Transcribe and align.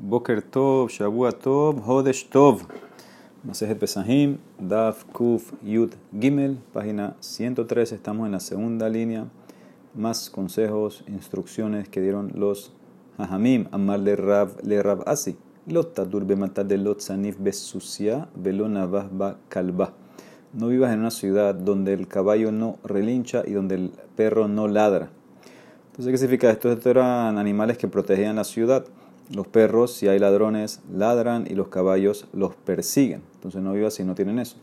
Boker 0.00 0.42
Tov, 0.42 0.90
Shavua 0.90 1.32
Tov, 1.32 1.82
Hodesh 1.84 2.30
Tov. 2.30 2.62
Masejet 3.44 3.80
Pesahim, 3.80 4.38
Daf 4.56 5.04
Kuf 5.12 5.52
Yud 5.60 5.94
Gimel, 6.12 6.58
página 6.72 7.16
103. 7.18 7.92
Estamos 7.92 8.26
en 8.26 8.32
la 8.32 8.38
segunda 8.38 8.88
línea. 8.88 9.26
Más 9.96 10.30
consejos, 10.30 11.02
instrucciones 11.08 11.88
que 11.88 12.00
dieron 12.00 12.30
los 12.36 12.72
Hajamim. 13.16 13.66
Amar 13.72 13.98
le 13.98 14.14
Rav, 14.14 14.58
le 14.62 14.80
Rav 14.84 15.02
Asi. 15.04 15.36
Lot 15.66 15.94
tadur 15.94 16.24
bematar 16.24 16.64
de 16.64 16.78
lot 16.78 17.00
sanif 17.00 17.36
velonavah 18.36 19.08
ba 19.10 19.38
kalba. 19.48 19.94
No 20.52 20.68
vivas 20.68 20.92
en 20.92 21.00
una 21.00 21.10
ciudad 21.10 21.56
donde 21.56 21.92
el 21.92 22.06
caballo 22.06 22.52
no 22.52 22.78
relincha 22.84 23.42
y 23.44 23.50
donde 23.50 23.74
el 23.74 23.90
perro 24.14 24.46
no 24.46 24.68
ladra. 24.68 25.10
Entonces, 25.90 26.12
¿qué 26.12 26.18
significa 26.18 26.50
esto? 26.50 26.70
Estos 26.70 26.86
eran 26.86 27.36
animales 27.36 27.76
que 27.78 27.88
protegían 27.88 28.36
la 28.36 28.44
ciudad. 28.44 28.86
Los 29.34 29.46
perros, 29.46 29.92
si 29.92 30.08
hay 30.08 30.18
ladrones, 30.18 30.80
ladran 30.90 31.46
y 31.48 31.54
los 31.54 31.68
caballos 31.68 32.26
los 32.32 32.54
persiguen. 32.54 33.22
Entonces 33.34 33.60
no 33.60 33.72
vivas 33.74 33.94
si 33.94 34.04
no 34.04 34.14
tienen 34.14 34.38
eso. 34.38 34.56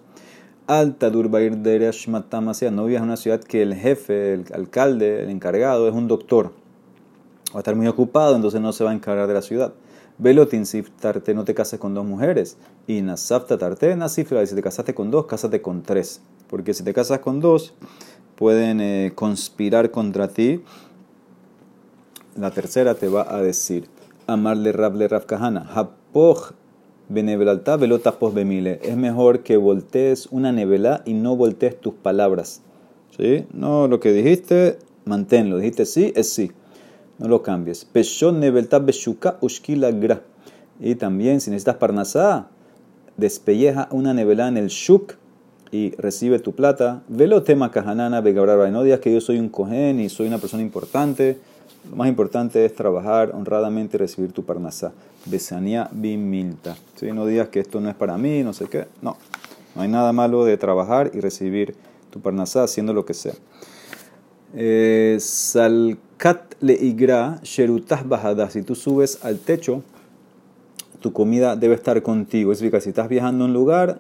Alta 0.66 1.12
Durbair 1.12 1.58
Dereshmatamasia, 1.58 2.72
no 2.72 2.86
vivas 2.86 3.02
en 3.02 3.10
una 3.10 3.18
ciudad 3.18 3.40
que 3.40 3.62
el 3.62 3.76
jefe, 3.76 4.34
el 4.34 4.46
alcalde, 4.54 5.24
el 5.24 5.30
encargado 5.30 5.88
es 5.88 5.94
un 5.94 6.08
doctor. 6.08 6.54
Va 7.54 7.58
a 7.58 7.60
estar 7.60 7.76
muy 7.76 7.88
ocupado, 7.88 8.36
entonces 8.36 8.60
no 8.60 8.74
se 8.74 8.84
va 8.84 8.90
a 8.90 8.94
encargar 8.94 9.28
de 9.28 9.36
la 9.36 9.44
ciudad. 9.44 9.74
Velotin 10.18 10.64
tarte, 11.00 11.34
no 11.36 11.44
te 11.46 11.54
cases 11.54 11.80
con 11.80 11.94
dos 11.94 12.06
mujeres. 12.06 12.58
Y 12.88 13.02
nasafta 13.02 13.60
tarte, 13.60 13.96
nasifra, 13.96 14.44
si 14.46 14.56
te 14.56 14.64
casaste 14.64 14.96
con 14.96 15.12
dos, 15.12 15.28
cásate 15.28 15.62
con 15.62 15.84
tres. 15.84 16.22
Porque 16.50 16.74
si 16.74 16.84
te 16.84 16.94
casas 16.94 17.20
con 17.20 17.40
dos, 17.40 17.76
pueden 18.36 18.82
eh, 18.82 19.12
conspirar 19.14 19.92
contra 19.92 20.28
ti. 20.30 20.64
La 22.36 22.50
tercera 22.50 22.96
te 22.96 23.08
va 23.08 23.34
a 23.34 23.42
decir 23.42 23.88
amarle 24.28 24.72
Rab 24.72 24.96
le 24.96 25.08
Rav 25.08 25.26
Kahana. 25.26 25.68
Hapoj 25.74 26.54
benevelalta 27.10 27.78
velotapoj 27.78 28.34
bemile. 28.34 28.80
Es 28.84 28.98
mejor 28.98 29.44
que 29.44 29.58
voltees 29.58 30.28
una 30.32 30.52
nevela 30.52 31.02
y 31.06 31.14
no 31.14 31.36
voltees 31.36 31.80
tus 31.80 31.94
palabras. 31.94 32.62
¿Sí? 33.18 33.46
No, 33.54 33.88
lo 33.88 34.00
que 34.00 34.12
dijiste, 34.12 34.78
manténlo. 35.06 35.58
Dijiste 35.58 35.86
sí, 35.86 36.12
es 36.16 36.30
sí. 36.30 36.52
No 37.18 37.28
lo 37.28 37.44
cambies. 37.44 37.86
Peshon 37.86 38.40
nevelta 38.40 38.80
beshuka 38.80 39.38
ushkila 39.42 39.92
gra. 39.92 40.22
Y 40.80 40.96
también, 40.96 41.40
si 41.40 41.50
necesitas 41.50 41.78
parnasá, 41.78 42.50
despelleja 43.16 43.88
una 43.92 44.14
nevela 44.14 44.48
en 44.50 44.58
el 44.58 44.68
shuk 44.68 45.14
y 45.72 45.92
recibe 45.96 46.40
tu 46.40 46.54
plata. 46.54 47.04
Velo 47.08 47.44
tema 47.44 47.72
kahanana 47.72 48.20
begabrar. 48.20 48.70
No 48.72 48.84
digas 48.84 49.00
que 49.00 49.14
yo 49.14 49.22
soy 49.22 49.40
un 49.40 49.48
cohen 49.48 50.02
y 50.02 50.10
soy 50.10 50.28
una 50.28 50.40
persona 50.40 50.64
importante 50.64 51.38
lo 51.90 51.96
más 51.96 52.08
importante 52.08 52.66
es 52.66 52.74
trabajar 52.74 53.32
honradamente 53.34 53.98
y 53.98 54.00
recibir 54.00 54.32
tu 54.32 54.44
parnasá. 54.44 54.92
Besania 55.26 55.90
bimilta. 55.92 56.76
¿Sí? 56.96 57.12
No 57.12 57.26
digas 57.26 57.50
que 57.50 57.60
esto 57.60 57.80
no 57.80 57.90
es 57.90 57.96
para 57.96 58.18
mí, 58.18 58.44
no 58.44 58.54
sé 58.54 58.66
qué. 58.66 58.88
No. 59.02 59.18
No 59.76 59.82
hay 59.82 59.90
nada 59.90 60.14
malo 60.14 60.46
de 60.46 60.58
trabajar 60.58 61.12
y 61.14 61.20
recibir 61.20 61.76
tu 62.10 62.22
parnasá 62.22 62.64
haciendo 62.64 62.94
lo 62.94 63.06
que 63.06 63.14
sea. 63.14 63.34
Eh, 64.54 65.18
salkat 65.20 66.56
le 66.62 66.74
igra 66.74 67.40
sherutas 67.44 68.08
bajadas. 68.08 68.54
Si 68.54 68.62
tú 68.62 68.74
subes 68.74 69.24
al 69.24 69.40
techo, 69.40 69.84
tu 71.02 71.12
comida 71.12 71.56
debe 71.56 71.76
estar 71.76 72.02
contigo. 72.02 72.52
Es 72.52 72.60
decir, 72.60 72.82
si 72.82 72.90
estás 72.90 73.10
viajando 73.10 73.44
a 73.44 73.48
un 73.48 73.54
lugar, 73.54 74.00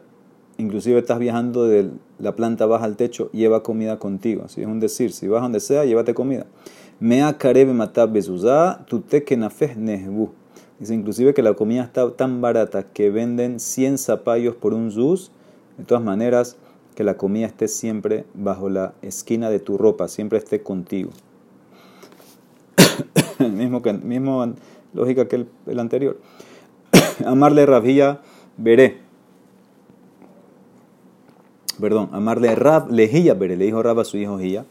inclusive 0.57 0.99
estás 0.99 1.19
viajando 1.19 1.65
de 1.65 1.89
la 2.19 2.35
planta 2.35 2.65
baja 2.65 2.85
al 2.85 2.95
techo, 2.95 3.29
lleva 3.31 3.63
comida 3.63 3.99
contigo. 3.99 4.43
Así 4.45 4.61
es 4.61 4.67
un 4.67 4.79
decir, 4.79 5.11
si 5.11 5.27
vas 5.27 5.41
donde 5.41 5.59
sea, 5.59 5.83
llévate 5.85 6.13
comida. 6.13 6.45
Mea 6.99 7.37
karebe 7.37 7.73
matab 7.73 8.13
bezuzá, 8.13 8.85
tute 8.87 9.23
nehbu. 9.75 10.31
Dice 10.79 10.93
inclusive 10.93 11.33
que 11.33 11.41
la 11.41 11.53
comida 11.53 11.83
está 11.83 12.09
tan 12.11 12.41
barata 12.41 12.83
que 12.83 13.09
venden 13.09 13.59
100 13.59 13.97
zapallos 13.97 14.55
por 14.55 14.73
un 14.73 14.91
zuz. 14.91 15.31
De 15.77 15.83
todas 15.83 16.03
maneras, 16.03 16.57
que 16.95 17.03
la 17.03 17.17
comida 17.17 17.47
esté 17.47 17.67
siempre 17.67 18.25
bajo 18.33 18.69
la 18.69 18.93
esquina 19.01 19.49
de 19.49 19.59
tu 19.59 19.77
ropa, 19.77 20.07
siempre 20.07 20.39
esté 20.39 20.63
contigo. 20.63 21.11
mismo, 23.39 23.81
mismo 24.03 24.53
lógica 24.93 25.27
que 25.27 25.45
el, 25.67 25.79
anterior. 25.79 26.19
amarle 27.25 27.65
Rabía 27.65 28.21
veré. 28.57 28.99
Perdón, 31.79 32.09
amarle 32.13 32.55
Rab 32.55 32.89
lejía 32.89 33.33
veré. 33.33 33.57
Le 33.57 33.65
dijo 33.65 33.83
Rab 33.83 33.99
a 33.99 34.05
su 34.05 34.17
hijo 34.17 34.39
Hía. 34.39 34.65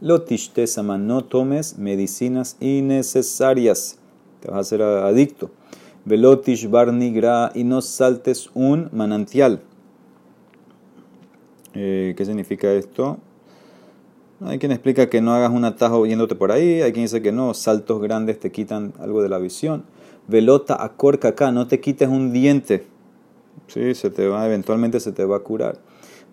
Lotishtesama, 0.00 0.98
no 0.98 1.24
tomes 1.24 1.78
medicinas 1.78 2.56
innecesarias. 2.60 3.98
Te 4.40 4.48
vas 4.48 4.56
a 4.56 4.60
hacer 4.60 4.82
adicto. 4.82 5.50
Velotish 6.04 6.68
barnigra 6.68 7.50
y 7.54 7.64
no 7.64 7.80
saltes 7.80 8.50
un 8.54 8.90
manantial. 8.92 9.62
Eh, 11.74 12.14
¿Qué 12.16 12.24
significa 12.24 12.72
esto? 12.72 13.18
Hay 14.44 14.58
quien 14.58 14.72
explica 14.72 15.08
que 15.08 15.22
no 15.22 15.32
hagas 15.32 15.50
un 15.50 15.64
atajo 15.64 16.04
yéndote 16.04 16.34
por 16.34 16.52
ahí, 16.52 16.82
hay 16.82 16.92
quien 16.92 17.06
dice 17.06 17.22
que 17.22 17.32
no, 17.32 17.54
saltos 17.54 18.02
grandes 18.02 18.38
te 18.38 18.52
quitan 18.52 18.92
algo 18.98 19.22
de 19.22 19.30
la 19.30 19.38
visión. 19.38 19.84
Velota 20.28 20.82
acorca 20.82 21.28
acá, 21.28 21.52
no 21.52 21.66
te 21.66 21.80
quites 21.80 22.08
un 22.08 22.34
diente. 22.34 22.86
Sí, 23.66 23.94
se 23.94 24.10
te 24.10 24.28
va, 24.28 24.46
eventualmente 24.46 25.00
se 25.00 25.12
te 25.12 25.24
va 25.24 25.36
a 25.36 25.40
curar. 25.40 25.78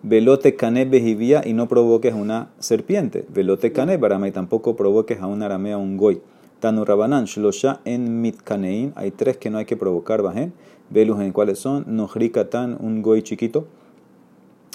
Velote 0.06 0.54
cané 0.54 0.84
bejivía 0.84 1.40
y 1.46 1.54
no 1.54 1.66
provoques 1.66 2.12
una 2.12 2.50
serpiente. 2.58 3.24
Velote 3.30 3.72
cané 3.72 3.96
barama 3.96 4.28
y 4.28 4.32
tampoco 4.32 4.76
provoques 4.76 5.18
a 5.22 5.26
un 5.26 5.42
aramea 5.42 5.78
un 5.78 5.96
goy. 5.96 6.20
Tanu 6.60 6.84
rabanan 6.84 7.24
shlosha 7.24 7.80
en 7.86 8.20
mitkanein. 8.20 8.92
Hay 8.96 9.12
tres 9.12 9.38
que 9.38 9.48
no 9.48 9.56
hay 9.56 9.64
que 9.64 9.78
provocar 9.78 10.20
bajen. 10.20 10.52
Velus 10.90 11.22
en 11.22 11.32
cuáles 11.32 11.58
son. 11.58 11.84
Nohrikatan 11.86 12.76
un 12.80 13.00
goy 13.00 13.22
chiquito. 13.22 13.66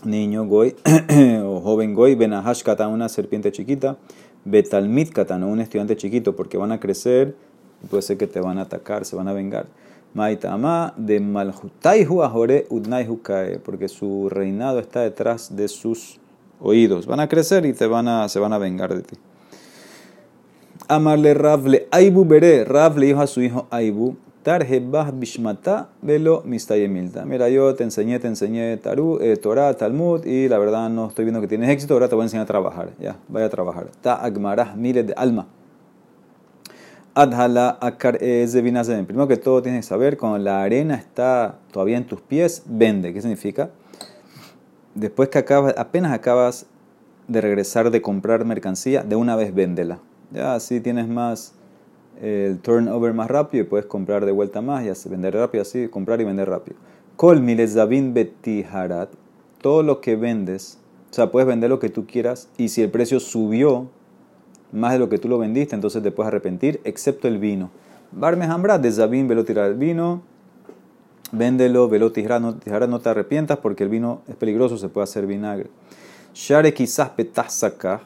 Niño 0.04 0.48
goy 0.48 0.76
o 1.46 1.62
joven 1.62 1.94
goy. 1.94 2.16
Benahash 2.16 2.64
katan 2.64 2.90
una 2.90 3.08
serpiente 3.08 3.52
chiquita. 3.52 3.98
Betalmit 4.46 5.12
katan 5.12 5.44
un 5.44 5.60
estudiante 5.60 5.96
chiquito 5.96 6.36
porque 6.36 6.58
van 6.58 6.72
a 6.72 6.80
crecer. 6.80 7.36
Puede 7.88 8.02
ser 8.02 8.18
que 8.18 8.26
te 8.26 8.42
van 8.42 8.58
a 8.58 8.62
atacar, 8.62 9.06
se 9.06 9.16
van 9.16 9.28
a 9.28 9.34
vengar. 9.34 9.68
Maitama 10.14 10.94
de 10.98 11.20
Malhutaihu 11.20 12.24
Ahore 12.24 12.66
Udnaihu 12.70 13.22
Kae, 13.22 13.60
porque 13.60 13.88
su 13.88 14.30
reinado 14.30 14.80
está 14.80 15.02
detrás 15.02 15.56
de 15.56 15.68
sus 15.68 16.20
oídos. 16.60 17.06
Van 17.06 17.20
a 17.20 17.28
crecer 17.30 17.66
y 17.66 17.74
te 17.74 17.88
van 17.88 18.08
a, 18.08 18.28
se 18.30 18.40
van 18.40 18.54
a 18.54 18.58
vengar 18.58 18.94
de 18.94 19.02
ti. 19.02 19.16
Amarle 20.88 21.34
Ravle 21.34 21.88
Aibu 21.92 22.26
Bere, 22.26 22.66
Rav 22.66 22.98
le 22.98 23.08
dijo 23.08 23.22
a 23.22 23.28
su 23.28 23.42
hijo 23.42 23.68
Aibu, 23.70 24.16
Tarjebah 24.42 25.12
Bishmata 25.12 25.90
Velo 26.02 26.42
Mistayemilta. 26.46 27.26
Mira, 27.26 27.50
yo 27.50 27.76
te 27.76 27.84
enseñé, 27.84 28.20
te 28.20 28.28
enseñé 28.28 28.78
taru, 28.78 29.20
eh, 29.22 29.38
Torah, 29.38 29.76
Talmud, 29.76 30.26
y 30.26 30.48
la 30.48 30.58
verdad 30.58 30.90
no 30.90 31.08
estoy 31.08 31.26
viendo 31.26 31.42
que 31.42 31.48
tienes 31.48 31.70
éxito, 31.70 31.94
ahora 31.94 32.10
te 32.10 32.16
voy 32.16 32.24
a 32.24 32.26
enseñar 32.26 32.46
a 32.46 32.48
trabajar. 32.48 32.90
Ya, 33.00 33.18
vaya 33.28 33.46
a 33.46 33.50
trabajar. 33.50 33.88
Ta 34.02 34.16
Agmarah 34.16 34.76
miles 34.76 35.06
de 35.06 35.14
alma. 35.14 35.46
Adhala 37.16 37.78
akar 37.82 38.18
Primero 38.20 39.28
que 39.28 39.38
todo 39.38 39.62
tienes 39.62 39.86
que 39.86 39.90
saber, 39.90 40.18
cuando 40.18 40.38
la 40.38 40.64
arena 40.64 40.96
está 40.96 41.60
todavía 41.72 41.98
en 41.98 42.06
tus 42.06 42.22
pies, 42.22 42.64
vende. 42.66 43.14
¿Qué 43.14 43.22
significa? 43.22 43.72
Después 44.96 45.30
que 45.30 45.40
acabas, 45.40 45.76
apenas 45.78 46.14
acabas 46.14 46.66
de 47.28 47.42
regresar 47.42 47.92
de 47.92 48.02
comprar 48.02 48.44
mercancía, 48.46 49.04
de 49.04 49.16
una 49.16 49.36
vez 49.36 49.54
véndela. 49.54 50.00
Ya 50.32 50.56
así 50.56 50.80
tienes 50.82 51.08
más 51.08 51.54
el 52.22 52.60
turnover 52.60 53.14
más 53.14 53.30
rápido 53.30 53.64
y 53.64 53.68
puedes 53.68 53.86
comprar 53.86 54.26
de 54.26 54.32
vuelta 54.32 54.62
más 54.62 54.84
y 54.84 55.10
vender 55.10 55.36
rápido, 55.36 55.62
así 55.62 55.88
comprar 55.88 56.20
y 56.22 56.26
vender 56.26 56.50
rápido. 56.50 56.78
Kol 57.16 57.42
milezavin 57.42 58.14
betiharat. 58.14 59.10
Todo 59.62 59.84
lo 59.84 60.00
que 60.02 60.16
vendes, 60.16 60.80
o 61.12 61.14
sea, 61.14 61.32
puedes 61.32 61.48
vender 61.48 61.70
lo 61.70 61.80
que 61.80 61.90
tú 61.90 62.06
quieras 62.06 62.50
y 62.58 62.70
si 62.70 62.82
el 62.82 62.90
precio 62.90 63.20
subió, 63.20 63.90
más 64.72 64.94
de 64.94 65.00
lo 65.00 65.10
que 65.10 65.18
tú 65.18 65.28
lo 65.28 65.38
vendiste, 65.38 65.76
entonces 65.76 66.04
te 66.04 66.12
puedes 66.12 66.28
arrepentir, 66.28 66.80
excepto 66.84 67.28
el 67.28 67.38
vino. 67.38 67.72
Barme 68.12 68.46
hambra 68.46 68.80
de 68.80 68.92
Zabín, 68.92 69.28
velo 69.28 69.46
tirar 69.46 69.68
el 69.70 69.76
vino, 69.76 70.22
véndelo, 71.32 71.88
velo 71.90 72.12
tirar, 72.12 72.42
no, 72.42 72.58
no 72.88 73.00
te 73.00 73.10
arrepientas 73.10 73.58
porque 73.58 73.84
el 73.84 73.90
vino 73.90 74.22
es 74.28 74.36
peligroso, 74.36 74.78
se 74.78 74.90
puede 74.90 75.04
hacer 75.04 75.28
vinagre. 75.28 75.70
Share 76.34 76.74
quizás 76.74 77.12
sacar 77.50 78.02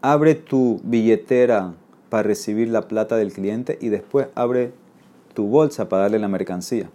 abre 0.00 0.34
tu 0.34 0.80
billetera 0.84 1.74
para 2.08 2.22
recibir 2.22 2.68
la 2.68 2.82
plata 2.82 3.16
del 3.16 3.32
cliente 3.32 3.78
y 3.80 3.88
después 3.88 4.28
abre 4.34 4.72
tu 5.34 5.46
bolsa 5.46 5.88
para 5.88 6.02
darle 6.02 6.18
la 6.18 6.28
mercancía. 6.28 6.90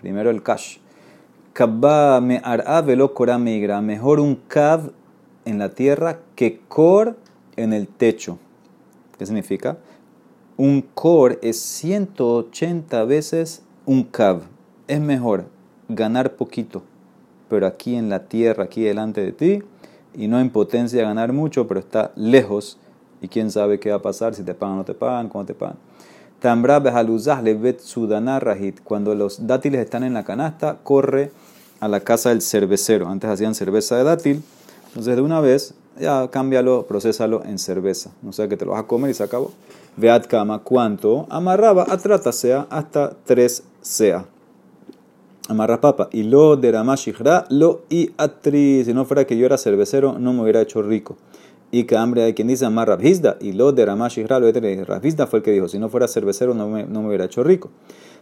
Primero 0.00 0.30
el 0.30 0.42
cash. 0.42 0.78
Kabba 1.52 2.20
me 2.20 2.40
ar'a 2.42 2.80
velo 2.82 3.12
migra. 3.38 3.80
Mejor 3.80 4.20
un 4.20 4.36
kav 4.48 4.90
en 5.44 5.58
la 5.58 5.70
tierra 5.70 6.18
que 6.34 6.60
kor 6.68 7.16
en 7.56 7.72
el 7.72 7.88
techo. 7.88 8.38
¿Qué 9.18 9.26
significa? 9.26 9.78
Un 10.56 10.82
core 10.82 11.38
es 11.42 11.58
180 11.60 13.04
veces 13.04 13.62
un 13.86 14.04
cav. 14.04 14.42
Es 14.88 15.00
mejor 15.00 15.46
ganar 15.88 16.36
poquito, 16.36 16.82
pero 17.48 17.66
aquí 17.66 17.94
en 17.94 18.08
la 18.08 18.26
tierra, 18.26 18.64
aquí 18.64 18.82
delante 18.82 19.20
de 19.20 19.32
ti, 19.32 19.62
y 20.14 20.28
no 20.28 20.40
en 20.40 20.50
potencia 20.50 21.02
ganar 21.02 21.32
mucho, 21.32 21.66
pero 21.66 21.80
está 21.80 22.12
lejos, 22.16 22.78
y 23.20 23.28
quién 23.28 23.50
sabe 23.50 23.78
qué 23.78 23.90
va 23.90 23.96
a 23.96 24.02
pasar, 24.02 24.34
si 24.34 24.42
te 24.42 24.54
pagan 24.54 24.74
o 24.74 24.78
no 24.78 24.84
te 24.84 24.94
pagan, 24.94 25.28
cómo 25.28 25.46
te 25.46 25.54
pagan. 25.54 25.76
Tambra 26.40 26.80
behaluzah 26.80 27.40
levet 27.40 27.78
sudana 27.78 28.40
rahit. 28.40 28.80
Cuando 28.82 29.14
los 29.14 29.46
dátiles 29.46 29.80
están 29.80 30.02
en 30.02 30.12
la 30.12 30.24
canasta, 30.24 30.78
corre 30.82 31.30
a 31.78 31.86
la 31.86 32.00
casa 32.00 32.30
del 32.30 32.42
cervecero. 32.42 33.08
Antes 33.08 33.30
hacían 33.30 33.54
cerveza 33.54 33.96
de 33.96 34.02
dátil. 34.02 34.42
Entonces, 34.88 35.14
de 35.14 35.22
una 35.22 35.40
vez, 35.40 35.76
ya 35.98 36.28
cámbialo, 36.30 36.86
procésalo 36.86 37.42
en 37.44 37.58
cerveza. 37.58 38.10
No 38.22 38.32
sea 38.32 38.48
que 38.48 38.56
te 38.56 38.64
lo 38.64 38.72
vas 38.72 38.80
a 38.80 38.86
comer 38.86 39.10
y 39.10 39.14
se 39.14 39.22
acabó. 39.22 39.52
Veat 39.96 40.26
kama, 40.26 40.60
¿cuánto? 40.60 41.26
Amarraba, 41.30 41.86
atrata 41.88 42.32
sea, 42.32 42.66
hasta 42.70 43.14
3 43.24 43.62
sea. 43.80 44.26
Amarra 45.48 45.80
papa. 45.80 46.08
Y 46.12 46.22
lo 46.22 46.56
de 46.56 46.72
Ramashihra, 46.72 47.46
lo 47.50 47.82
y. 47.88 48.10
Si 48.84 48.94
no 48.94 49.04
fuera 49.04 49.26
que 49.26 49.36
yo 49.36 49.46
era 49.46 49.58
cervecero, 49.58 50.18
no 50.18 50.32
me 50.32 50.42
hubiera 50.42 50.62
hecho 50.62 50.82
rico 50.82 51.16
y 51.74 51.84
que 51.84 51.96
hambre 51.96 52.22
hay 52.22 52.34
quien 52.34 52.48
dice 52.48 52.66
Amar 52.66 52.86
Rabhizda 52.86 53.38
y 53.40 53.52
lo 53.52 53.72
de 53.72 53.86
Ramashihra, 53.86 54.38
lo 54.38 54.52
de 54.52 54.84
Rabhizda 54.84 55.26
fue 55.26 55.38
el 55.38 55.42
que 55.42 55.52
dijo, 55.52 55.68
si 55.68 55.78
no 55.78 55.88
fuera 55.88 56.06
cervecero 56.06 56.52
no 56.52 56.68
me, 56.68 56.84
no 56.84 57.00
me 57.00 57.08
hubiera 57.08 57.24
hecho 57.24 57.42
rico. 57.42 57.70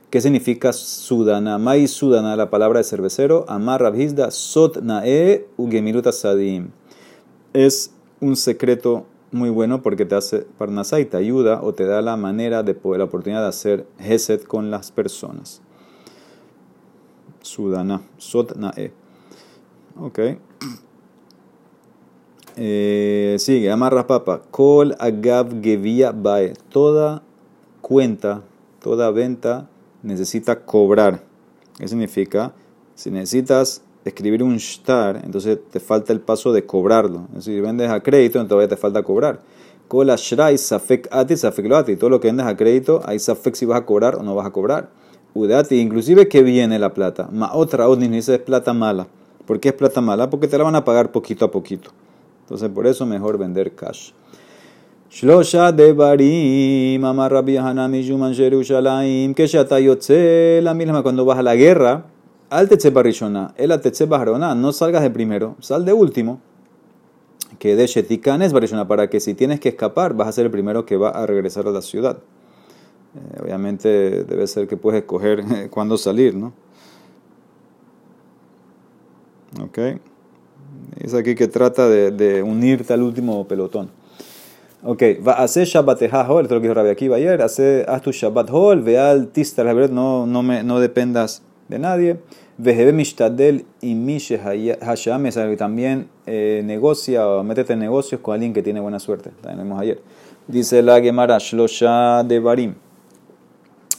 ¿Qué 0.09 0.21
significa 0.21 0.73
sudana? 0.73 1.59
Mai 1.59 1.87
sudana, 1.89 2.37
la 2.37 2.49
palabra 2.49 2.79
de 2.79 2.85
cervecero. 2.85 3.45
Amar 3.49 3.83
Rabhizda, 3.83 4.31
sot 4.31 4.83
nae 4.83 5.47
ugemiruta 5.57 6.13
sadim. 6.13 6.71
Es 7.53 7.93
un 8.21 8.37
secreto 8.37 9.07
muy 9.33 9.51
bueno 9.51 9.83
porque 9.83 10.05
te 10.05 10.15
hace 10.15 10.41
parnasá 10.59 11.01
y 11.01 11.05
te 11.05 11.17
ayuda 11.17 11.63
o 11.63 11.75
te 11.75 11.85
da 11.85 12.03
la 12.03 12.17
manera 12.17 12.63
de 12.63 12.75
poder, 12.75 12.99
la 12.99 13.05
oportunidad 13.05 13.43
de 13.43 13.49
hacer 13.49 13.87
Hesed 13.99 14.43
con 14.43 14.71
las 14.71 14.93
personas. 14.93 15.61
Sudana, 17.43 18.03
sot 18.19 18.57
nae. 18.57 18.93
Ok. 19.99 20.19
Eh, 22.57 23.37
sigue, 23.39 23.71
amarra 23.71 24.07
papa. 24.07 24.43
Kol 24.51 24.95
agav 24.99 25.63
gevia 25.63 26.11
bae. 26.11 26.53
Toda 26.69 27.23
cuenta, 27.81 28.43
toda 28.83 29.11
venta 29.13 29.71
necesita 30.03 30.65
cobrar. 30.67 31.23
¿Qué 31.79 31.89
significa? 31.89 32.53
Si 32.97 33.11
necesitas 33.11 33.83
escribir 34.05 34.43
un 34.43 34.57
shtar, 34.57 35.21
entonces 35.25 35.59
te 35.71 35.81
falta 35.81 36.13
el 36.13 36.21
paso 36.21 36.53
de 36.53 36.65
cobrarlo. 36.65 37.27
Si 37.39 37.61
vendes 37.61 37.91
a 37.91 38.01
crédito, 38.01 38.39
entonces 38.39 38.49
todavía 38.49 38.69
te 38.69 38.77
falta 38.77 39.03
cobrar. 39.03 39.41
Kol 39.89 40.09
ashrai 40.11 40.57
safek 40.57 41.09
ati 41.11 41.37
safek 41.37 41.67
lo 41.67 41.77
ati. 41.77 41.97
Todo 41.97 42.11
lo 42.11 42.21
que 42.21 42.29
vendes 42.29 42.47
a 42.47 42.57
crédito, 42.57 43.03
hay 43.05 43.19
safek 43.19 43.55
si 43.55 43.67
vas 43.67 43.81
a 43.81 43.85
cobrar 43.85 44.17
o 44.17 44.23
no 44.23 44.35
vas 44.35 44.47
a 44.47 44.51
cobrar. 44.51 44.89
Udati, 45.35 45.81
inclusive 45.81 46.29
que 46.29 46.43
viene 46.43 46.79
la 46.79 46.93
plata. 46.93 47.29
Ma 47.33 47.53
otra 47.55 47.87
ni 47.97 48.09
dice 48.09 48.35
es 48.37 48.41
plata 48.41 48.73
mala. 48.73 49.07
¿Por 49.47 49.61
qué 49.61 49.71
es 49.71 49.75
plata 49.75 50.01
mala? 50.01 50.31
Porque 50.31 50.49
te 50.49 50.59
la 50.59 50.65
van 50.65 50.77
a 50.77 50.85
pagar 50.85 51.13
poquito 51.13 51.45
a 51.45 51.51
poquito. 51.51 51.91
Entonces, 52.43 52.69
por 52.69 52.87
eso 52.87 53.07
mejor 53.07 53.39
vender 53.39 53.73
cash. 53.75 54.11
Shlosha 55.11 55.73
devarim, 55.73 57.05
amar 57.05 57.33
Rabbi 57.33 57.57
Hanami 57.57 58.05
Yuman 58.05 58.33
Jerusalem, 58.33 59.35
que 59.35 59.47
ya 59.49 59.65
yotze, 59.79 60.61
la 60.63 60.73
misma 60.73 61.03
cuando 61.03 61.25
vas 61.25 61.39
a 61.39 61.43
la 61.43 61.57
guerra, 61.57 62.05
al 62.51 62.69
rishona, 62.69 63.55
el 63.57 63.71
no 63.71 64.73
salgas 64.73 65.03
de 65.03 65.11
primero, 65.11 65.57
sal 65.61 65.85
de 65.85 65.93
último. 65.93 66.41
Que 67.59 67.77
de 67.77 67.87
Shetikan 67.87 68.43
es 68.43 68.53
barishona, 68.53 68.87
para 68.87 69.11
que 69.11 69.21
si 69.21 69.35
tienes 69.35 69.61
que 69.61 69.71
escapar, 69.71 70.15
vas 70.15 70.29
a 70.29 70.33
ser 70.33 70.47
el 70.47 70.51
primero 70.51 70.87
que 70.87 70.97
va 70.97 71.11
a 71.11 71.27
regresar 71.27 71.67
a 71.67 71.71
la 71.71 71.83
ciudad. 71.83 72.19
Eh, 73.15 73.41
obviamente 73.43 74.25
debe 74.25 74.47
ser 74.47 74.69
que 74.69 74.77
puedes 74.77 75.01
escoger 75.01 75.45
cuándo 75.71 75.97
salir, 75.97 76.35
¿no? 76.35 76.53
Okay. 79.65 79.99
Es 81.01 81.13
aquí 81.15 81.35
que 81.35 81.49
trata 81.49 81.89
de, 81.89 82.13
de 82.13 82.43
unirte 82.43 82.93
al 82.93 83.03
último 83.03 83.47
pelotón. 83.49 83.91
Ok, 84.83 85.03
va 85.27 85.33
a 85.35 85.43
hacer 85.43 85.67
Shabbat 85.67 86.01
Hol, 86.29 86.45
esto 86.45 86.55
lo 86.55 86.61
que 86.61 86.69
dijo 86.69 86.75
Rabbi 86.75 86.89
Akiva 86.89 87.17
ayer, 87.17 87.43
hace, 87.43 87.85
haz 87.87 88.01
tu 88.01 88.13
Shabbat 88.13 88.49
Hol, 88.51 88.81
ve 88.81 88.99
al 88.99 89.29
Tistar, 89.29 89.67
no, 89.91 90.25
no, 90.25 90.43
me, 90.43 90.63
no 90.63 90.81
dependas 90.81 91.43
de 91.69 91.79
nadie. 91.79 92.21
Vejebe 92.63 92.93
Mishtadel 92.93 93.65
y 93.81 93.95
Mishe 93.95 94.39
Hasham, 94.39 95.27
también 95.57 96.09
eh, 96.27 96.61
negocia 96.63 97.27
o 97.27 97.43
métete 97.43 97.73
en 97.73 97.79
negocios 97.79 98.21
con 98.21 98.35
alguien 98.35 98.53
que 98.53 98.63
tiene 98.63 98.81
buena 98.81 98.99
suerte. 98.99 99.31
También 99.41 99.57
lo 99.57 99.65
vimos 99.65 99.81
ayer. 99.81 100.03
Dice 100.47 100.83
la 100.83 101.01
Gemara, 101.01 101.39
Shlosha 101.39 102.23
de 102.23 102.39
Barim. 102.39 102.75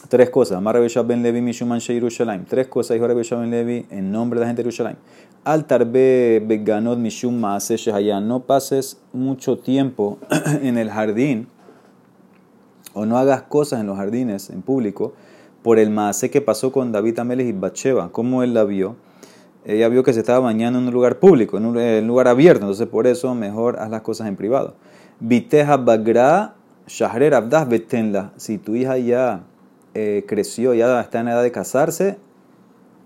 Tres 0.08 0.30
cosas. 0.30 0.58
Amar 0.58 0.78
Ben 1.04 1.22
Levi 1.24 1.40
Mishuman 1.40 1.80
Yerushalayim. 1.80 2.44
Tres 2.44 2.68
cosas 2.68 2.94
dijo 2.94 3.08
Rabbi 3.08 3.22
Ben 3.28 3.50
Levi 3.50 3.86
en 3.90 4.12
nombre 4.12 4.38
de 4.38 4.44
la 4.44 4.46
gente 4.46 4.62
de 4.62 4.68
Yerushalayim. 4.68 4.98
Al 5.42 5.64
tarbe 5.64 6.40
beganot 6.46 6.98
mishum 6.98 7.34
maase. 7.40 7.76
No 8.20 8.44
pases 8.44 9.00
mucho 9.12 9.58
tiempo 9.58 10.18
en 10.62 10.78
el 10.78 10.88
jardín 10.88 11.48
o 12.94 13.06
no 13.06 13.18
hagas 13.18 13.42
cosas 13.42 13.80
en 13.80 13.88
los 13.88 13.96
jardines 13.96 14.50
en 14.50 14.62
público 14.62 15.14
por 15.62 15.78
el 15.78 15.90
maase 15.90 16.30
que 16.30 16.40
pasó 16.40 16.72
con 16.72 16.92
David 16.92 17.18
Ameles 17.18 17.46
y 17.46 17.52
Batsheba. 17.52 18.10
¿Cómo 18.10 18.42
él 18.42 18.54
la 18.54 18.64
vio? 18.64 18.96
Ella 19.64 19.88
vio 19.88 20.02
que 20.02 20.12
se 20.12 20.20
estaba 20.20 20.40
bañando 20.40 20.80
en 20.80 20.86
un 20.86 20.92
lugar 20.92 21.18
público, 21.18 21.56
en 21.56 21.66
un 21.66 22.06
lugar 22.06 22.26
abierto. 22.28 22.64
Entonces, 22.64 22.88
por 22.88 23.06
eso, 23.06 23.34
mejor 23.34 23.78
haz 23.78 23.90
las 23.90 24.02
cosas 24.02 24.26
en 24.26 24.36
privado. 24.36 24.74
Viteja 25.20 25.76
bagra 25.76 26.54
shahrer 26.86 27.34
abdas 27.34 27.68
betenla. 27.68 28.32
Si 28.36 28.58
tu 28.58 28.74
hija 28.74 28.98
ya 28.98 29.44
eh, 29.94 30.24
creció, 30.26 30.74
ya 30.74 31.00
está 31.00 31.20
en 31.20 31.28
edad 31.28 31.42
de 31.42 31.52
casarse, 31.52 32.18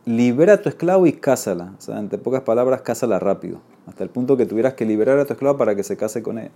libera 0.06 0.54
a 0.54 0.62
tu 0.62 0.70
esclavo 0.70 1.06
y 1.06 1.12
cásala. 1.12 1.74
O 1.78 1.80
sea, 1.80 1.98
en 1.98 2.08
pocas 2.08 2.42
palabras, 2.42 2.80
cásala 2.80 3.18
rápido. 3.18 3.60
Hasta 3.86 4.02
el 4.02 4.10
punto 4.10 4.36
que 4.36 4.46
tuvieras 4.46 4.74
que 4.74 4.86
liberar 4.86 5.18
a 5.18 5.26
tu 5.26 5.34
esclavo 5.34 5.58
para 5.58 5.74
que 5.76 5.82
se 5.82 5.96
case 5.96 6.22
con 6.22 6.38
él. 6.38 6.50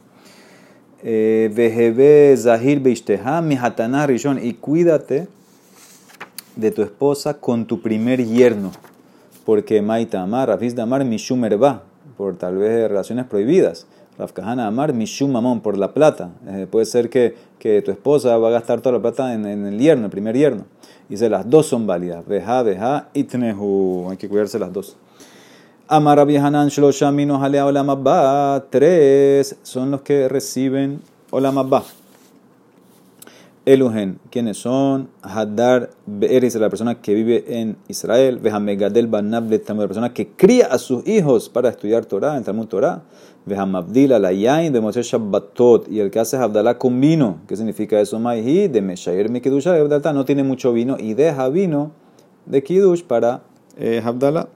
Eh, 1.02 1.50
Vejebe 1.54 2.34
Zahir 2.38 2.82
Rishon. 2.82 4.38
Y 4.42 4.54
cuídate 4.54 5.28
de 6.56 6.70
tu 6.70 6.82
esposa 6.82 7.34
con 7.34 7.66
tu 7.66 7.80
primer 7.80 8.24
yerno. 8.24 8.72
Porque 9.44 9.82
Maita 9.82 10.22
Amar, 10.22 10.48
Rafiz 10.48 10.74
Damar, 10.74 11.04
Mishumer 11.04 11.62
va. 11.62 11.82
Por 12.16 12.36
tal 12.36 12.58
vez 12.58 12.88
relaciones 12.88 13.26
prohibidas. 13.26 13.86
Rafkahana 14.20 14.66
Amar, 14.66 14.92
Mishum 14.92 15.32
Mamón, 15.32 15.60
por 15.60 15.78
la 15.78 15.94
plata. 15.94 16.30
Eh, 16.46 16.66
puede 16.70 16.84
ser 16.84 17.08
que, 17.08 17.34
que, 17.58 17.80
tu 17.80 17.90
esposa 17.90 18.36
va 18.36 18.48
a 18.48 18.50
gastar 18.50 18.80
toda 18.82 18.96
la 18.96 19.02
plata 19.02 19.32
en, 19.32 19.46
el 19.46 19.78
yerno, 19.78 20.04
el 20.04 20.10
primer 20.10 20.36
yerno. 20.36 20.66
Dice, 21.08 21.30
las 21.30 21.48
dos 21.48 21.66
son 21.66 21.86
válidas. 21.86 22.26
Veja, 22.26 22.62
veja, 22.62 23.08
itnehu. 23.14 24.08
Hay 24.10 24.18
que 24.18 24.28
cuidarse 24.28 24.58
las 24.58 24.72
dos. 24.72 24.96
Amar 25.88 26.20
Hanan 26.20 26.68
Shlosha 26.68 27.10
Minos 27.10 27.42
Alea 27.42 27.66
Olamabba. 27.66 28.66
Tres 28.68 29.56
son 29.62 29.90
los 29.90 30.02
que 30.02 30.28
reciben 30.28 31.00
Olamabba. 31.30 31.82
Elugen, 33.66 34.18
¿quiénes 34.30 34.56
son? 34.56 35.10
Hadar 35.20 35.90
Be'eris, 36.06 36.54
la 36.54 36.70
persona 36.70 37.02
que 37.02 37.12
vive 37.12 37.44
en 37.46 37.76
Israel. 37.88 38.38
Vejamegadel 38.38 39.06
Banab 39.06 39.50
la 39.50 39.86
persona 39.86 40.14
que 40.14 40.28
cría 40.28 40.66
a 40.66 40.78
sus 40.78 41.06
hijos 41.06 41.50
para 41.50 41.68
estudiar 41.68 42.06
Torah, 42.06 42.38
en 42.38 42.42
Talmud 42.42 42.68
Torah. 42.68 43.02
Vehamabdil 43.44 44.10
la 44.18 44.32
yain 44.32 44.72
de 44.72 44.80
Moshe 44.80 45.02
Shabbatot. 45.02 45.88
Y 45.90 46.00
el 46.00 46.10
que 46.10 46.20
hace 46.20 46.38
Abdalá 46.38 46.78
con 46.78 46.98
vino. 47.02 47.40
¿Qué 47.46 47.54
significa 47.54 48.00
eso? 48.00 48.18
Maihi 48.18 48.68
de 48.68 48.80
Meshayer 48.80 49.28
Mikidusha 49.28 49.72
de 49.72 50.12
no 50.14 50.24
tiene 50.24 50.42
mucho 50.42 50.72
vino 50.72 50.96
y 50.98 51.12
deja 51.12 51.46
vino 51.50 51.92
de 52.46 52.62
Kidush 52.62 53.02
para 53.02 53.42
eh, 53.76 54.00
Abdalá. 54.02 54.48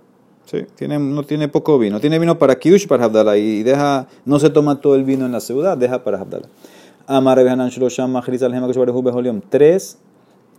Sí, 0.46 0.64
tiene, 0.76 0.99
no 0.99 1.25
tiene 1.25 1.49
poco 1.49 1.78
vino. 1.78 2.00
Tiene 2.00 2.18
vino 2.18 2.38
para 2.38 2.58
Kidush 2.58 2.87
para 2.87 3.04
Abdalá 3.04 3.37
y 3.37 3.62
deja, 3.62 4.08
no 4.25 4.38
se 4.38 4.49
toma 4.49 4.80
todo 4.80 4.94
el 4.94 5.04
vino 5.04 5.26
en 5.26 5.32
la 5.32 5.40
ciudad, 5.40 5.76
deja 5.76 6.02
para 6.04 6.20
Abdalá. 6.20 6.49
Amar 7.06 7.38
Hanan 7.38 7.68
Shlosham 7.68 8.12
Mahriz 8.12 8.42
al 8.42 9.42
Tres 9.50 9.99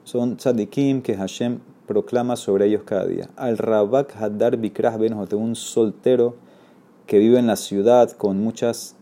son 0.04 0.38
tzadikim 0.38 1.02
que 1.02 1.16
Hashem 1.16 1.58
proclama 1.88 2.36
sobre 2.36 2.68
ellos 2.68 2.84
cada 2.86 3.08
día. 3.08 3.30
Al 3.36 3.58
Rabak 3.58 4.16
Hadar 4.16 4.56
Bikrah 4.56 4.96
Ben 4.98 5.14
un 5.16 5.56
soltero 5.56 6.36
que 7.08 7.18
vive 7.18 7.40
en 7.40 7.48
la 7.48 7.56
ciudad 7.56 8.12
con 8.12 8.42
muchas 8.42 8.96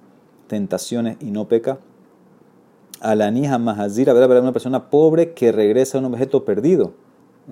tentaciones 0.48 1.18
y 1.20 1.32
no 1.32 1.50
peca. 1.50 1.80
A 3.02 3.14
la 3.14 3.30
Nija 3.30 3.58
Mahazir, 3.58 4.14
ver, 4.14 4.42
una 4.42 4.54
persona 4.54 4.90
pobre 4.90 5.34
que 5.34 5.52
regresa 5.52 5.98
a 5.98 6.00
un 6.00 6.14
objeto 6.14 6.46
perdido. 6.46 6.94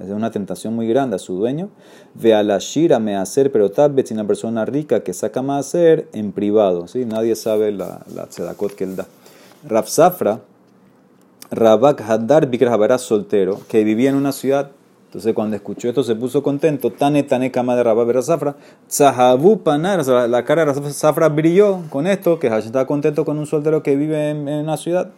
Es 0.02 0.10
una 0.10 0.32
tentación 0.32 0.74
muy 0.74 0.88
grande 0.88 1.18
a 1.18 1.20
su 1.20 1.36
dueño. 1.36 1.68
Ve 2.14 2.34
a 2.34 2.44
la 2.44 2.60
Shira 2.60 3.00
me 3.00 3.18
hacer, 3.18 3.52
pero 3.52 3.70
tal 3.72 3.92
vez 3.92 4.10
una 4.12 4.26
persona 4.26 4.64
rica 4.64 5.04
que 5.04 5.12
saca 5.12 5.42
más 5.42 5.68
hacer 5.68 6.08
en 6.14 6.32
privado. 6.32 6.88
¿sí? 6.88 7.04
Nadie 7.04 7.36
sabe 7.36 7.74
la, 7.74 8.06
la 8.16 8.28
tzedakot 8.28 8.74
que 8.74 8.86
él 8.86 8.96
da. 8.96 9.06
Rav 9.68 9.88
Safra, 9.88 10.42
Rabak 11.52 12.02
Hadar 12.02 12.48
Bikra 12.48 12.98
soltero, 12.98 13.60
que 13.68 13.84
vivía 13.84 14.10
en 14.10 14.16
una 14.16 14.32
ciudad 14.32 14.72
entonces 15.12 15.34
cuando 15.34 15.58
escuchó 15.58 15.90
esto 15.90 16.04
se 16.04 16.16
puso 16.16 16.42
contento. 16.42 16.90
Tane 16.90 17.24
tane 17.24 17.52
kama 17.52 17.76
de 17.76 17.84
Rabá 17.84 18.22
Zafra. 18.22 18.56
Zahabu 18.90 19.62
panar. 19.62 20.08
La 20.08 20.46
cara 20.46 20.64
de 20.64 20.94
Zafra 20.94 21.28
brilló 21.28 21.82
con 21.90 22.08
esto. 22.08 22.40
Que 22.40 22.48
Hashem 22.48 22.68
estaba 22.68 22.88
contento 22.88 23.26
con 23.26 23.38
un 23.38 23.46
soltero 23.46 23.84
que 23.84 23.98
vive 23.98 24.30
en, 24.30 24.48
una 24.48 24.78
ciudad. 24.78 25.10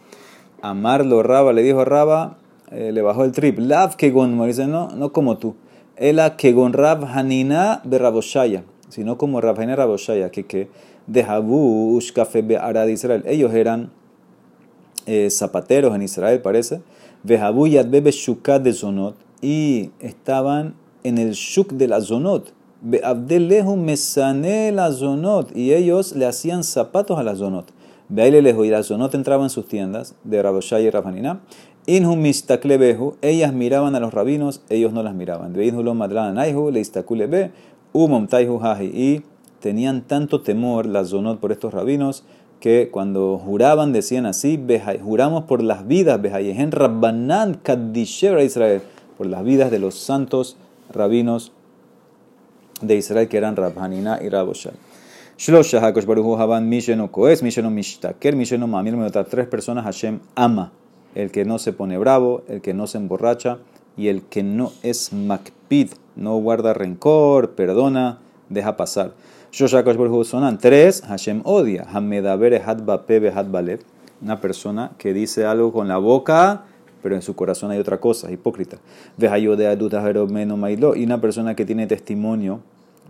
Amarlo 0.64 1.22
Raba 1.22 1.54
le 1.54 1.62
dijo 1.62 1.82
a 1.82 1.86
Raba. 1.86 2.38
Eh, 2.72 2.92
le 2.92 3.04
bajó 3.04 3.24
el 3.24 3.34
trip. 3.34 3.60
Lav 3.60 3.96
kegon. 3.96 4.36
Me 4.36 4.48
dice 4.48 4.66
no, 4.66 4.88
no 4.88 5.14
como 5.14 5.38
tú. 5.38 5.54
Ela 5.96 6.38
kegon 6.38 6.74
Rab 6.74 7.06
Hanina 7.06 7.80
de 7.84 8.00
Raboshaya. 8.00 8.64
Sino 8.90 9.20
como 9.20 9.42
Rab 9.42 9.60
Hanina 9.60 9.76
Raboshaya. 9.76 10.32
Que 10.32 10.48
que 10.48 10.70
de 11.06 11.22
Habu 11.22 11.96
Ushkafe 11.96 12.58
Arad 12.58 12.88
Israel. 12.88 13.22
Ellos 13.28 13.54
eran 13.54 13.92
eh, 15.06 15.30
zapateros 15.30 15.94
en 15.96 16.02
Israel 16.02 16.42
parece 16.42 16.82
Vehabuyat 17.24 17.90
bebe 17.90 18.12
shukat 18.12 18.62
de 18.62 18.74
zonot. 18.74 19.16
Y 19.42 19.92
estaban 20.00 20.76
en 21.04 21.18
el 21.18 21.32
shuk 21.32 21.74
de 21.74 21.88
la 21.88 22.02
zonot. 22.02 22.54
Beabdelehu 22.82 23.78
mesane 23.78 24.72
la 24.72 24.92
zonot. 24.92 25.56
Y 25.56 25.74
ellos 25.74 26.16
le 26.16 26.26
hacían 26.26 26.64
zapatos 26.64 27.18
a 27.18 27.24
la 27.24 27.36
zonot. 27.36 27.72
Beaile 28.10 28.42
lejo 28.42 28.66
y 28.66 28.70
la 28.70 28.84
zonot 28.84 29.16
entraba 29.16 29.44
en 29.44 29.50
sus 29.50 29.68
tiendas 29.68 30.16
de 30.24 30.42
Raboshai 30.44 30.86
y 30.86 30.90
Rafanina. 30.90 31.42
Inhum 31.86 32.20
mistaklebehu. 32.20 33.16
Ellas 33.22 33.54
miraban 33.54 33.96
a 33.96 34.00
los 34.00 34.14
rabinos, 34.14 34.62
ellos 34.70 34.94
no 34.94 35.04
las 35.04 35.16
miraban. 35.16 35.54
Veidhulom 35.54 35.98
madran 35.98 36.38
aihu 36.38 36.72
le 36.72 36.82
istakulebe. 36.82 37.52
Umom 37.94 38.28
taihu 38.28 38.60
hahi. 38.60 38.86
Y 38.88 39.24
tenían 39.62 40.02
tanto 40.02 40.42
temor 40.42 40.86
las 40.86 41.10
zonot 41.10 41.40
por 41.40 41.54
estos 41.54 41.74
rabinos 41.74 42.26
que 42.63 42.88
cuando 42.89 43.38
juraban 43.38 43.91
decían 43.91 44.25
así, 44.25 44.58
juramos 45.03 45.43
por 45.43 45.62
las 45.62 45.86
vidas, 45.86 46.22
Behayehen 46.22 46.72
Rabbanan 46.72 47.55
Kadisher 47.55 48.39
Israel, 48.39 48.82
por 49.17 49.27
las 49.27 49.43
vidas 49.43 49.70
de 49.70 49.79
los 49.79 49.96
santos 49.96 50.55
rabinos 50.89 51.51
de 52.79 52.96
Israel 52.96 53.27
que 53.27 53.36
eran 53.36 53.58
Rabhanina 53.58 54.20
y 54.24 54.29
Raboshal. 54.29 54.75
Shlosha 55.38 55.86
Hakosh 55.86 56.05
Baruhu 56.05 56.38
Haban 56.38 56.70
Misheno 56.70 57.12
Koes, 57.12 57.43
Misheno 57.43 57.70
Mishtaker, 57.70 58.34
Misheno 58.34 58.65
Mamir, 58.65 58.96
tres 59.29 59.46
personas 59.48 59.84
Hashem 59.84 60.22
ama, 60.34 60.72
el 61.15 61.32
que 61.32 61.43
no 61.43 61.60
se 61.60 61.74
pone 61.74 61.98
bravo, 61.98 62.43
el 62.48 62.62
que 62.62 62.74
no 62.74 62.88
se 62.88 62.98
emborracha 62.98 63.58
y 63.98 64.08
el 64.08 64.22
que 64.22 64.41
no 64.41 64.72
es 64.84 65.12
makpid, 65.12 65.89
no 66.15 66.38
guarda 66.38 66.74
rencor, 66.74 67.55
perdona, 67.55 68.20
deja 68.48 68.77
pasar. 68.77 69.12
Shoshakosh 69.54 69.96
Baruhu 69.96 70.26
sonan. 70.26 70.58
Tres, 70.58 71.02
Hashem 71.08 71.42
odia, 71.46 71.86
Hamedaber 71.94 72.62
una 74.22 74.42
persona 74.42 74.92
que 74.98 75.14
dice 75.14 75.46
algo 75.46 75.72
con 75.72 75.88
la 75.88 75.98
boca 75.98 76.66
pero 77.04 77.16
en 77.16 77.22
su 77.22 77.36
corazón 77.36 77.70
hay 77.70 77.80
otra 77.80 78.00
cosa, 78.00 78.32
hipócrita. 78.32 78.78
Y 79.20 79.28
una 81.04 81.22
persona 81.22 81.54
que 81.56 81.66
tiene 81.66 81.86
testimonio 81.86 82.62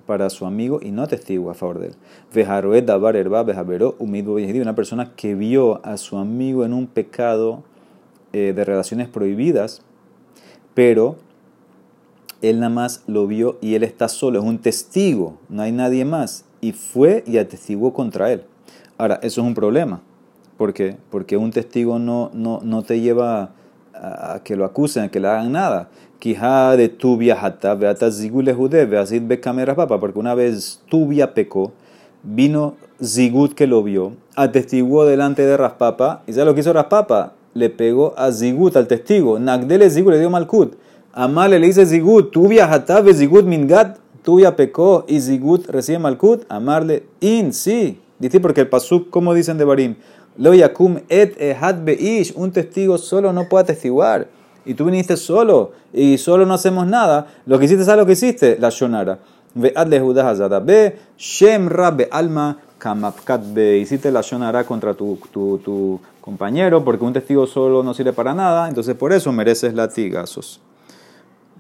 para 0.08 0.32
su 0.32 0.48
amigo 0.48 0.80
y 0.82 0.90
no 0.92 1.08
testigo 1.08 1.52
a 1.52 1.54
favor 1.54 1.80
de 1.80 1.88
él. 1.88 1.94
Una 4.62 4.76
persona 4.76 5.14
que 5.16 5.36
vio 5.36 5.86
a 5.86 5.98
su 5.98 6.18
amigo 6.18 6.66
en 6.66 6.74
un 6.74 6.88
pecado 6.88 7.64
eh, 8.34 8.54
de 8.56 8.66
relaciones 8.66 9.08
prohibidas, 9.08 9.84
pero 10.74 11.18
él 12.44 12.60
nada 12.60 12.70
más 12.70 13.04
lo 13.08 13.26
vio 13.26 13.58
y 13.62 13.76
él 13.76 13.84
está 13.84 14.10
solo, 14.10 14.40
es 14.40 14.46
un 14.46 14.60
testigo, 14.60 15.38
no 15.50 15.62
hay 15.62 15.72
nadie 15.72 16.06
más. 16.06 16.46
Y 16.62 16.74
fue 16.74 17.24
y 17.26 17.38
atestiguó 17.38 17.94
contra 17.94 18.32
él. 18.32 18.44
Ahora, 18.98 19.16
eso 19.24 19.42
es 19.42 19.48
un 19.48 19.54
problema. 19.54 20.02
¿Por 20.58 20.74
qué? 20.74 20.98
Porque 21.10 21.38
un 21.38 21.52
testigo 21.52 22.00
no, 22.00 22.30
no, 22.34 22.60
no 22.64 22.84
te 22.84 23.00
lleva 23.00 23.52
a 23.94 24.42
que 24.44 24.56
lo 24.56 24.66
acusen, 24.66 25.04
a 25.04 25.10
que 25.10 25.20
le 25.20 25.28
hagan 25.28 25.52
nada. 25.52 25.90
Quija 26.20 26.76
de 26.78 26.90
Tubia 26.90 27.38
hata, 27.42 27.76
beata 27.76 28.12
zigule 28.12 28.54
jude, 28.54 28.86
beasid 28.86 29.24
becameras 29.24 29.76
papa, 29.76 30.00
porque 30.00 30.20
una 30.20 30.36
vez 30.36 30.82
Tubia 30.90 31.34
pecó, 31.34 31.74
vino 32.24 32.76
Zigut 33.04 33.54
que 33.54 33.68
lo 33.68 33.84
vio, 33.84 34.14
atestiguó 34.36 35.06
delante 35.06 35.46
de 35.46 35.58
Raspapa, 35.58 36.24
y 36.28 36.34
ya 36.34 36.46
lo 36.46 36.54
que 36.54 36.62
hizo 36.62 36.72
Raspapa, 36.72 37.34
le 37.54 37.70
pegó 37.70 38.14
a 38.18 38.32
Zigut, 38.32 38.76
al 38.78 38.88
testigo. 38.88 39.40
Nagdele 39.40 39.90
Zigut 39.90 40.14
le 40.14 40.20
dio 40.20 40.30
Malkut. 40.30 40.76
Amale 41.16 41.60
le 41.60 41.68
dice 41.68 41.86
Zigut, 41.86 42.32
Tubia 42.32 42.66
hata, 42.66 43.04
Zigut 43.14 43.46
mingat, 43.46 44.00
Tubia 44.24 44.56
pecó 44.56 45.06
y 45.08 45.20
Zigut 45.20 45.68
recibe 45.68 46.00
Malkut. 46.00 46.44
Amarle 46.50 47.04
in, 47.20 47.54
sí. 47.54 48.02
Dice 48.18 48.40
porque 48.40 48.62
el 48.62 48.68
pasuk, 48.68 49.12
como 49.12 49.36
dicen 49.36 49.60
de 49.60 49.64
Barim, 49.64 49.96
lo 50.38 50.56
yakum 50.56 50.98
et 51.10 51.40
ehad 51.40 51.84
beish, 51.84 52.34
un 52.36 52.52
testigo 52.52 52.98
solo 52.98 53.32
no 53.32 53.48
puede 53.48 53.66
atestiguar. 53.66 54.28
Y 54.66 54.74
tú 54.74 54.86
viniste 54.86 55.16
solo 55.16 55.74
y 55.94 56.18
solo 56.18 56.48
no 56.48 56.56
hacemos 56.56 56.88
nada. 56.88 57.28
Lo 57.46 57.60
que 57.60 57.66
hiciste, 57.66 57.86
¿sabes 57.86 58.00
lo 58.00 58.06
que 58.08 58.14
hiciste? 58.14 58.58
La 58.60 58.70
shonara. 58.70 59.20
Ve'ad 59.54 59.88
le 59.88 60.00
hazada 60.20 60.60
be, 60.60 60.98
shem 61.16 61.68
rabbe 61.68 62.08
alma 62.10 62.58
kamapkat 62.80 63.54
be. 63.54 63.78
Hiciste 63.78 64.12
la 64.12 64.22
shonara 64.22 64.64
contra 64.64 64.96
tu, 64.96 65.20
tu, 65.32 65.60
tu 65.60 66.00
compañero 66.22 66.84
porque 66.84 67.06
un 67.06 67.14
testigo 67.14 67.46
solo 67.46 67.84
no 67.84 67.94
sirve 67.94 68.14
para 68.14 68.34
nada. 68.34 68.68
Entonces 68.68 68.96
por 68.96 69.14
eso 69.14 69.32
mereces 69.32 69.76
latigazos. 69.76 70.60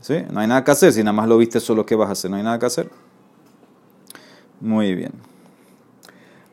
No 0.09 0.39
hay 0.39 0.47
nada 0.47 0.63
que 0.63 0.71
hacer. 0.71 0.91
Si 0.91 0.99
nada 0.99 1.13
más 1.13 1.27
lo 1.27 1.37
viste 1.37 1.59
solo, 1.59 1.85
¿qué 1.85 1.95
vas 1.95 2.09
a 2.09 2.11
hacer? 2.13 2.29
No 2.29 2.37
hay 2.37 2.43
nada 2.43 2.59
que 2.59 2.65
hacer. 2.65 2.89
Muy 4.59 4.95
bien. 4.95 5.11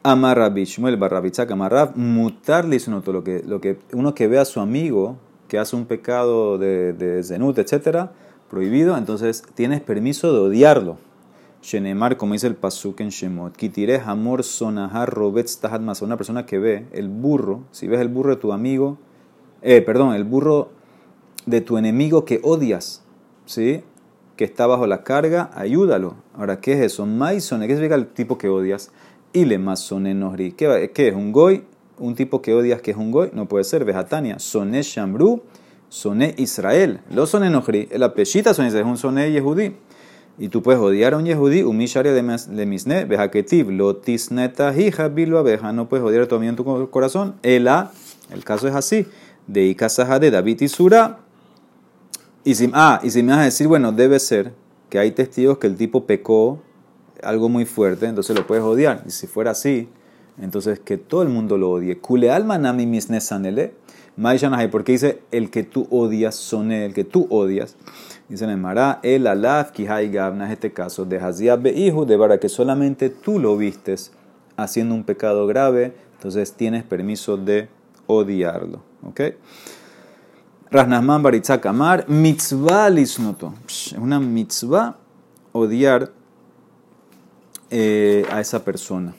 Amarra 0.02 0.48
Bishmuel 0.48 0.96
Barrabitzak 0.96 1.50
Amarrab, 1.50 1.96
mutar 1.96 2.64
lo 2.64 3.22
que, 3.22 3.42
lo 3.46 3.60
que 3.60 3.78
uno 3.92 4.14
que 4.14 4.28
ve 4.28 4.38
a 4.38 4.46
su 4.46 4.60
amigo 4.60 5.18
que 5.46 5.58
hace 5.58 5.76
un 5.76 5.84
pecado 5.84 6.56
de, 6.56 6.94
de 6.94 7.22
zenut, 7.22 7.58
etcétera, 7.58 8.12
prohibido, 8.48 8.96
entonces 8.96 9.42
tienes 9.54 9.80
permiso 9.80 10.32
de 10.32 10.38
odiarlo. 10.38 10.96
Shenemar, 11.62 12.16
como 12.16 12.32
dice 12.32 12.46
el 12.46 12.54
Pasuk 12.54 13.00
en 13.00 13.10
Shemot, 13.10 13.54
Kitire 13.54 14.00
Hamor 14.00 14.42
Sonahar 14.44 15.10
Robetz 15.10 15.58
Tahad 15.58 15.82
una 16.02 16.16
persona 16.16 16.46
que 16.46 16.58
ve 16.58 16.86
el 16.92 17.08
burro, 17.08 17.64
si 17.70 17.86
ves 17.86 18.00
el 18.00 18.08
burro 18.08 18.30
de 18.30 18.40
tu 18.40 18.52
amigo, 18.52 18.96
eh, 19.60 19.82
perdón, 19.82 20.14
el 20.14 20.24
burro 20.24 20.70
de 21.44 21.60
tu 21.60 21.76
enemigo 21.76 22.24
que 22.24 22.40
odias, 22.42 23.02
¿sí? 23.50 23.82
que 24.36 24.44
está 24.44 24.66
bajo 24.66 24.86
la 24.86 25.02
carga, 25.02 25.50
ayúdalo. 25.54 26.14
Ahora, 26.34 26.60
¿qué 26.60 26.72
es 26.72 26.80
eso? 26.80 27.04
Maison, 27.04 27.60
¿qué 27.60 27.66
significa 27.68 27.94
el 27.94 28.06
tipo 28.06 28.38
que 28.38 28.48
odias? 28.48 28.90
y 29.32 29.44
le 29.44 29.58
masonenohri. 29.58 30.52
¿Qué, 30.52 30.90
¿Qué 30.94 31.08
es 31.08 31.14
un 31.14 31.32
goy? 31.32 31.64
Un 31.98 32.14
tipo 32.14 32.40
que 32.40 32.54
odias 32.54 32.80
que 32.80 32.92
es 32.92 32.96
un 32.96 33.10
goy, 33.10 33.30
no 33.32 33.46
puede 33.46 33.64
ser. 33.64 33.84
Vejatania, 33.84 34.38
soné 34.38 34.82
shambru, 34.82 35.42
soné 35.88 36.34
Israel. 36.38 37.00
Lo 37.10 37.26
sonenohri, 37.26 37.88
el 37.90 38.02
apellita 38.02 38.54
son 38.54 38.66
es 38.66 38.74
un 38.74 38.96
soné 38.96 39.30
yehudí. 39.32 39.76
Y 40.38 40.48
tú 40.48 40.62
puedes 40.62 40.80
odiar 40.80 41.12
a 41.12 41.18
un 41.18 41.26
yehudí, 41.26 41.62
un 41.62 41.76
misharia 41.76 42.12
de 42.14 42.66
misne, 42.66 43.04
vejaketiv, 43.04 43.70
lotisneta 43.70 44.74
hija 44.74 45.08
bilo 45.08 45.38
abeja. 45.38 45.72
No 45.72 45.88
puedes 45.88 46.04
odiar 46.06 46.22
a 46.22 46.28
tu 46.28 46.36
amigo 46.36 46.50
en 46.50 46.56
tu 46.56 46.90
corazón. 46.90 47.34
Ela, 47.42 47.92
el 48.32 48.42
caso 48.44 48.66
es 48.66 48.74
así. 48.74 49.06
De 49.46 49.66
Ikasaha 49.66 50.18
de 50.18 50.30
David 50.30 50.62
y 50.62 50.68
Sura. 50.68 51.18
Y 52.42 52.54
si, 52.54 52.70
ah, 52.72 53.00
y 53.02 53.10
si 53.10 53.22
me 53.22 53.32
vas 53.32 53.40
a 53.40 53.44
decir, 53.44 53.68
bueno, 53.68 53.92
debe 53.92 54.18
ser 54.18 54.52
que 54.88 54.98
hay 54.98 55.12
testigos 55.12 55.58
que 55.58 55.66
el 55.66 55.76
tipo 55.76 56.06
pecó 56.06 56.60
algo 57.22 57.48
muy 57.48 57.66
fuerte, 57.66 58.06
entonces 58.06 58.34
lo 58.36 58.46
puedes 58.46 58.64
odiar. 58.64 59.02
Y 59.06 59.10
si 59.10 59.26
fuera 59.26 59.50
así, 59.50 59.88
entonces 60.40 60.80
que 60.80 60.96
todo 60.96 61.22
el 61.22 61.28
mundo 61.28 61.58
lo 61.58 61.70
odie. 61.70 61.98
Kule 61.98 62.30
alma 62.30 62.58
nami 62.58 62.86
misnesanele. 62.86 63.74
porque 64.70 64.92
dice 64.92 65.20
el 65.30 65.50
que 65.50 65.64
tú 65.64 65.86
odias, 65.90 66.34
son 66.34 66.72
el 66.72 66.94
que 66.94 67.04
tú 67.04 67.26
odias. 67.30 67.76
Dice 68.28 68.46
Nemara, 68.46 69.00
el 69.02 69.26
alaf 69.26 69.72
kihai 69.72 70.10
gabna, 70.10 70.46
en 70.46 70.52
este 70.52 70.72
caso, 70.72 71.04
de 71.04 71.18
hazia 71.18 71.60
hijo 71.74 72.06
de 72.06 72.16
para 72.16 72.38
que 72.38 72.48
solamente 72.48 73.10
tú 73.10 73.38
lo 73.38 73.56
vistes 73.56 74.12
haciendo 74.56 74.94
un 74.94 75.04
pecado 75.04 75.46
grave, 75.46 75.94
entonces 76.14 76.52
tienes 76.52 76.84
permiso 76.84 77.36
de 77.36 77.68
odiarlo. 78.06 78.82
¿Ok? 79.02 79.20
Rasnasman 80.72 81.20
baritzak 81.20 81.66
amar, 81.66 82.04
mitzvah 82.06 82.88
lisnoto. 82.90 83.54
Es 83.66 83.92
una 83.98 84.20
mitzvah 84.20 84.94
odiar 85.50 86.12
eh, 87.70 88.24
a 88.30 88.40
esa 88.40 88.64
persona. 88.64 89.12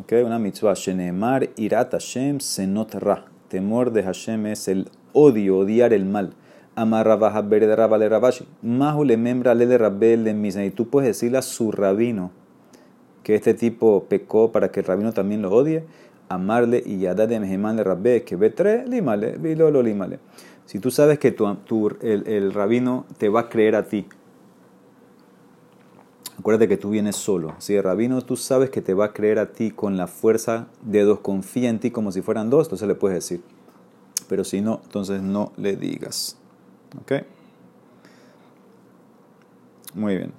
¿Okay? 0.00 0.22
Una 0.22 0.38
mitzvah, 0.38 0.72
Shenemar, 0.72 1.50
Irat 1.56 1.92
Hashem, 1.92 2.40
Senot 2.40 2.94
Ra. 2.94 3.26
Temor 3.48 3.92
de 3.92 4.02
Hashem 4.02 4.46
es 4.46 4.66
el 4.66 4.88
odio, 5.12 5.58
odiar 5.58 5.92
el 5.92 6.06
mal. 6.06 6.32
Amarrabaja 6.74 7.42
de 7.42 7.76
Rabale 7.76 8.08
Rabashi. 8.08 8.46
Mahu 8.62 9.04
le 9.04 9.18
membra 9.18 9.54
le 9.54 9.76
rabel 9.76 10.24
de 10.24 10.64
Y 10.64 10.70
tú 10.70 10.88
puedes 10.88 11.08
decirle 11.08 11.36
a 11.36 11.42
su 11.42 11.70
rabino 11.70 12.30
que 13.22 13.34
este 13.34 13.52
tipo 13.52 14.06
pecó 14.08 14.52
para 14.52 14.72
que 14.72 14.80
el 14.80 14.86
rabino 14.86 15.12
también 15.12 15.42
lo 15.42 15.52
odie. 15.52 15.84
Amarle 16.30 16.82
y 16.84 17.00
yada 17.00 17.26
de 17.26 17.38
Meheman 17.38 17.76
le 17.76 17.84
rabbe 17.84 18.24
que 18.24 18.36
ve 18.36 18.48
tres, 18.48 18.88
limale, 18.88 19.36
lo 19.54 19.82
limale. 19.82 20.18
Si 20.66 20.78
tú 20.78 20.90
sabes 20.90 21.18
que 21.18 21.30
tu, 21.30 21.88
el, 22.00 22.26
el 22.26 22.52
rabino 22.52 23.06
te 23.18 23.28
va 23.28 23.40
a 23.40 23.48
creer 23.48 23.76
a 23.76 23.86
ti 23.86 24.06
Acuérdate 26.38 26.68
que 26.68 26.76
tú 26.76 26.90
vienes 26.90 27.16
solo. 27.16 27.54
Si 27.58 27.74
el 27.74 27.82
rabino 27.82 28.20
tú 28.22 28.36
sabes 28.36 28.70
que 28.70 28.82
te 28.82 28.92
va 28.92 29.06
a 29.06 29.12
creer 29.12 29.38
a 29.38 29.52
ti 29.52 29.70
con 29.70 29.96
la 29.96 30.06
fuerza 30.06 30.66
de 30.82 31.02
dos, 31.02 31.20
confía 31.20 31.70
en 31.70 31.78
ti 31.78 31.90
como 31.90 32.10
si 32.12 32.22
fueran 32.22 32.50
dos, 32.50 32.66
entonces 32.66 32.88
le 32.88 32.94
puedes 32.94 33.14
decir. 33.14 33.42
Pero 34.28 34.44
si 34.44 34.60
no, 34.60 34.80
entonces 34.84 35.22
no 35.22 35.52
le 35.56 35.76
digas. 35.76 36.36
¿Ok? 37.00 37.24
Muy 39.94 40.16
bien. 40.16 40.32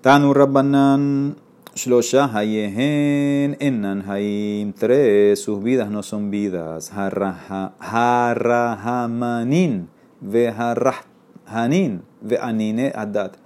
Tanu 0.00 0.32
Rabbanan 0.32 1.36
Shlosha 1.74 2.28
Hayehen 2.32 3.56
Ennan 3.60 4.02
Hayim. 4.08 4.72
Tres, 4.72 5.42
sus 5.42 5.62
vidas 5.62 5.90
no 5.90 6.02
son 6.02 6.30
vidas. 6.30 6.92
Harrahamanin. 6.92 7.70
Veharrahanin. 10.20 12.02
Veanine 12.20 12.92
Adat 12.94 13.36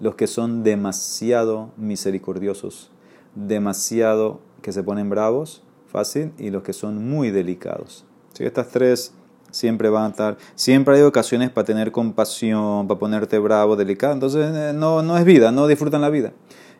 los 0.00 0.14
que 0.14 0.26
son 0.26 0.62
demasiado 0.62 1.70
misericordiosos, 1.76 2.90
demasiado 3.34 4.40
que 4.62 4.72
se 4.72 4.82
ponen 4.82 5.08
bravos, 5.08 5.62
fácil, 5.86 6.32
y 6.38 6.50
los 6.50 6.62
que 6.62 6.72
son 6.72 7.08
muy 7.08 7.30
delicados. 7.30 8.04
Así 8.32 8.44
estas 8.44 8.68
tres 8.68 9.14
siempre 9.50 9.88
van 9.88 10.04
a 10.04 10.08
estar, 10.08 10.36
siempre 10.54 10.96
hay 10.96 11.02
ocasiones 11.02 11.50
para 11.50 11.64
tener 11.64 11.92
compasión, 11.92 12.86
para 12.86 13.00
ponerte 13.00 13.38
bravo, 13.38 13.76
delicado, 13.76 14.12
entonces 14.12 14.54
eh, 14.54 14.72
no, 14.74 15.02
no 15.02 15.16
es 15.16 15.24
vida, 15.24 15.50
no 15.50 15.66
disfrutan 15.66 16.02
la 16.02 16.10
vida. 16.10 16.32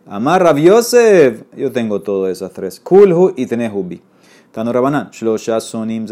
Amar 0.08 0.40
Rav 0.40 0.56
Yosef, 0.56 1.42
yo 1.56 1.72
tengo 1.72 2.00
todas 2.00 2.30
esas 2.30 2.52
tres, 2.52 2.78
Kulhu 2.78 3.32
y 3.36 3.46
tenés 3.46 3.72
Hubi. 3.74 4.00
Tano 4.52 4.72
Rabanan, 4.72 5.10
Shlosha 5.10 5.58
Sonim 5.58 6.06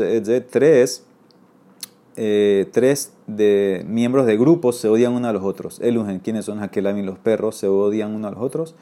tres, 0.51 1.05
eh, 2.17 2.67
tres 2.73 3.13
de 3.29 3.85
miembros 3.87 4.27
de 4.27 4.37
grupos 4.37 4.79
se 4.79 4.89
odian 4.89 5.13
uno 5.13 5.29
a 5.29 5.33
los 5.33 5.45
otros. 5.45 5.79
Elugen, 5.81 6.19
quienes 6.19 6.47
son 6.47 6.61
Hakelamim, 6.61 7.07
los 7.07 7.19
perros, 7.19 7.55
se 7.55 7.69
odian 7.69 8.13
uno 8.13 8.27
a 8.27 8.33
los 8.33 8.41
otros. 8.41 8.75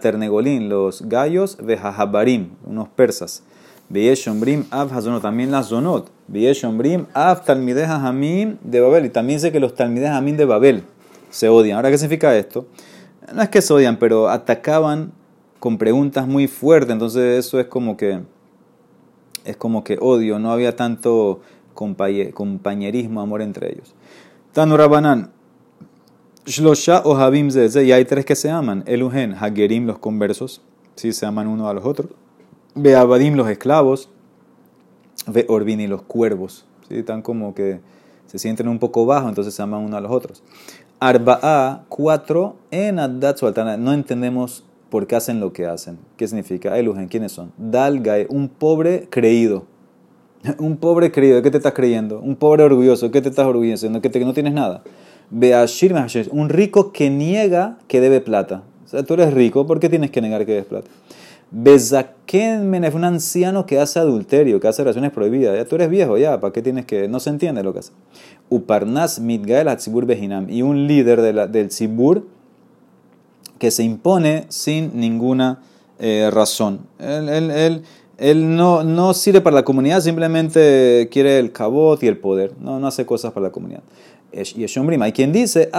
Ternegolín, 0.00 0.68
los 0.68 1.02
gallos. 1.02 1.56
Habarim, 1.80 2.48
unos 2.66 2.88
persas. 2.88 3.44
Av 4.70 4.92
Hazonot, 4.92 5.22
también 5.22 5.52
las 5.52 5.68
Zonot. 5.68 6.10
Av 7.14 7.44
Talmideh 7.44 7.84
Hamim 7.84 8.56
de 8.60 8.80
Babel. 8.80 9.06
Y 9.06 9.10
también 9.10 9.38
sé 9.38 9.52
que 9.52 9.60
los 9.60 9.76
Talmideh 9.76 10.08
Hamim 10.08 10.36
de 10.36 10.46
Babel 10.46 10.82
se 11.30 11.48
odian. 11.48 11.76
Ahora, 11.76 11.90
¿qué 11.92 11.98
significa 11.98 12.36
esto? 12.36 12.66
No 13.34 13.42
es 13.42 13.48
que 13.48 13.62
se 13.62 13.72
odian, 13.72 13.98
pero 13.98 14.28
atacaban 14.28 15.12
con 15.60 15.78
preguntas 15.78 16.26
muy 16.26 16.48
fuertes. 16.48 16.92
Entonces, 16.92 17.44
eso 17.46 17.60
es 17.60 17.66
como 17.66 17.96
que. 17.96 18.20
Es 19.44 19.56
como 19.56 19.84
que 19.84 19.98
odio. 20.00 20.38
No 20.38 20.52
había 20.52 20.76
tanto 20.76 21.40
compañerismo, 21.74 23.20
amor 23.20 23.42
entre 23.42 23.72
ellos. 23.72 23.94
Tanu 24.52 24.76
Rabanan. 24.76 25.30
Shlosha 26.46 27.02
o 27.04 27.16
Habim. 27.16 27.48
Y 27.50 27.92
hay 27.92 28.04
tres 28.04 28.24
que 28.24 28.34
se 28.34 28.50
aman. 28.50 28.82
Eluhen, 28.86 29.34
Hagerim, 29.34 29.86
los 29.86 29.98
conversos. 29.98 30.62
Sí, 30.94 31.12
se 31.12 31.26
aman 31.26 31.46
uno 31.46 31.68
a 31.68 31.74
los 31.74 31.84
otros. 31.84 32.10
Ve 32.74 32.96
Abadim 32.96 33.34
los 33.34 33.48
esclavos, 33.48 34.08
ve 35.26 35.44
Orbini 35.48 35.86
los 35.86 36.02
cuervos. 36.02 36.64
¿sí? 36.88 36.96
Están 36.98 37.22
como 37.22 37.54
que 37.54 37.80
se 38.26 38.38
sienten 38.38 38.68
un 38.68 38.78
poco 38.78 39.04
bajos, 39.04 39.28
entonces 39.28 39.54
se 39.54 39.62
aman 39.62 39.80
uno 39.84 39.96
a 39.96 40.00
los 40.00 40.10
otros. 40.10 40.42
Arba'a, 41.02 41.84
cuatro, 41.88 42.54
en 42.70 43.00
Adat 43.00 43.40
No 43.76 43.92
entendemos 43.92 44.64
por 44.88 45.08
qué 45.08 45.16
hacen 45.16 45.40
lo 45.40 45.52
que 45.52 45.66
hacen. 45.66 45.98
¿Qué 46.16 46.28
significa? 46.28 46.78
Elugen, 46.78 47.08
¿quiénes 47.08 47.32
son? 47.32 47.50
Dalgae, 47.58 48.28
un 48.30 48.48
pobre 48.48 49.08
creído. 49.10 49.66
Un 50.58 50.76
pobre 50.76 51.10
creído, 51.10 51.36
¿de 51.36 51.42
qué 51.42 51.50
te 51.50 51.56
estás 51.56 51.72
creyendo? 51.72 52.20
Un 52.20 52.36
pobre 52.36 52.62
orgulloso, 52.64 53.06
¿de 53.06 53.12
qué 53.12 53.20
te 53.20 53.28
estás 53.28 53.46
orgulloso? 53.46 54.00
¿Que, 54.00 54.10
que 54.10 54.24
no 54.24 54.32
tienes 54.32 54.52
nada? 54.52 54.82
Beashir 55.30 55.94
un 56.30 56.48
rico 56.48 56.92
que 56.92 57.10
niega 57.10 57.78
que 57.88 58.00
debe 58.00 58.20
plata. 58.20 58.62
O 58.84 58.88
sea, 58.88 59.02
tú 59.04 59.14
eres 59.14 59.34
rico, 59.34 59.66
¿por 59.66 59.80
qué 59.80 59.88
tienes 59.88 60.10
que 60.10 60.20
negar 60.20 60.44
que 60.46 60.52
debes 60.52 60.66
plata? 60.66 60.88
Bezaken 61.52 62.82
es 62.82 62.94
un 62.94 63.04
anciano 63.04 63.66
que 63.66 63.78
hace 63.78 63.98
adulterio, 63.98 64.58
que 64.58 64.68
hace 64.68 64.82
relaciones 64.82 65.12
prohibidas. 65.12 65.54
Ya 65.54 65.66
tú 65.66 65.74
eres 65.74 65.90
viejo, 65.90 66.16
ya, 66.16 66.40
¿para 66.40 66.52
qué 66.52 66.62
tienes 66.62 66.86
que.? 66.86 67.08
No 67.08 67.20
se 67.20 67.28
entiende 67.28 67.62
lo 67.62 67.74
que 67.74 67.80
hace. 67.80 67.92
Uparnas 68.48 69.20
mitgael 69.20 69.68
hatzibur 69.68 70.06
behinam. 70.06 70.48
Y 70.48 70.62
un 70.62 70.86
líder 70.86 71.20
del 71.20 71.68
Tzibur 71.68 72.26
que 73.58 73.70
se 73.70 73.82
impone 73.84 74.46
sin 74.48 74.98
ninguna 74.98 75.60
eh, 75.98 76.30
razón. 76.32 76.80
Él, 76.98 77.28
él, 77.28 77.82
él, 78.16 78.56
no, 78.56 78.82
no, 78.82 79.12
sirve 79.12 79.42
para 79.42 79.54
la 79.54 79.64
comunidad, 79.64 80.00
simplemente 80.00 81.08
quiere 81.12 81.38
el 81.38 81.52
cabot 81.52 82.02
y 82.02 82.08
el 82.08 82.16
poder. 82.16 82.54
No, 82.60 82.80
no 82.80 82.86
hace 82.86 83.04
cosas 83.04 83.32
para 83.32 83.46
la 83.46 83.52
comunidad. 83.52 83.82
Hay 84.32 85.12
quien 85.12 85.32
dice, 85.32 85.70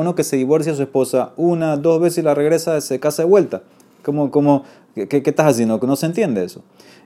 uno 0.00 0.14
que 0.14 0.24
se 0.24 0.36
divorcia 0.36 0.72
a 0.72 0.74
su 0.74 0.82
esposa 0.82 1.32
una, 1.36 1.76
dos 1.76 2.00
veces 2.00 2.18
y 2.18 2.22
la 2.22 2.34
regresa, 2.34 2.80
se 2.80 3.00
casa 3.00 3.22
de 3.22 3.28
vuelta. 3.28 3.62
Como, 4.02 4.30
como, 4.30 4.64
¿qué, 4.94 5.22
estás 5.24 5.46
haciendo? 5.46 5.78
No 5.78 5.96
se 5.96 6.06
entiende 6.06 6.44
eso. 6.44 6.62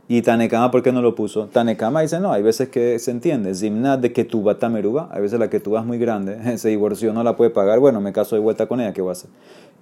Y 0.08 0.22
Tanekama, 0.22 0.70
¿por 0.70 0.82
qué 0.82 0.90
no 0.90 1.02
lo 1.02 1.14
puso? 1.14 1.46
Tanekama 1.46 2.00
dice, 2.00 2.18
no, 2.18 2.32
hay 2.32 2.42
veces 2.42 2.70
que 2.70 2.98
se 2.98 3.10
entiende. 3.10 3.54
Zimna 3.54 3.98
de 3.98 4.08
tu 4.08 4.42
tameruba, 4.54 5.10
hay 5.12 5.20
veces 5.20 5.38
la 5.38 5.50
tú 5.50 5.76
es 5.76 5.84
muy 5.84 5.98
grande, 5.98 6.58
se 6.58 6.70
divorció, 6.70 7.12
no 7.12 7.22
la 7.22 7.36
puede 7.36 7.50
pagar, 7.50 7.78
bueno, 7.78 8.00
me 8.00 8.12
caso 8.12 8.34
de 8.34 8.40
vuelta 8.40 8.66
con 8.66 8.80
ella, 8.80 8.92
¿qué 8.94 9.02
va 9.02 9.10
a 9.10 9.12
hacer? 9.12 9.30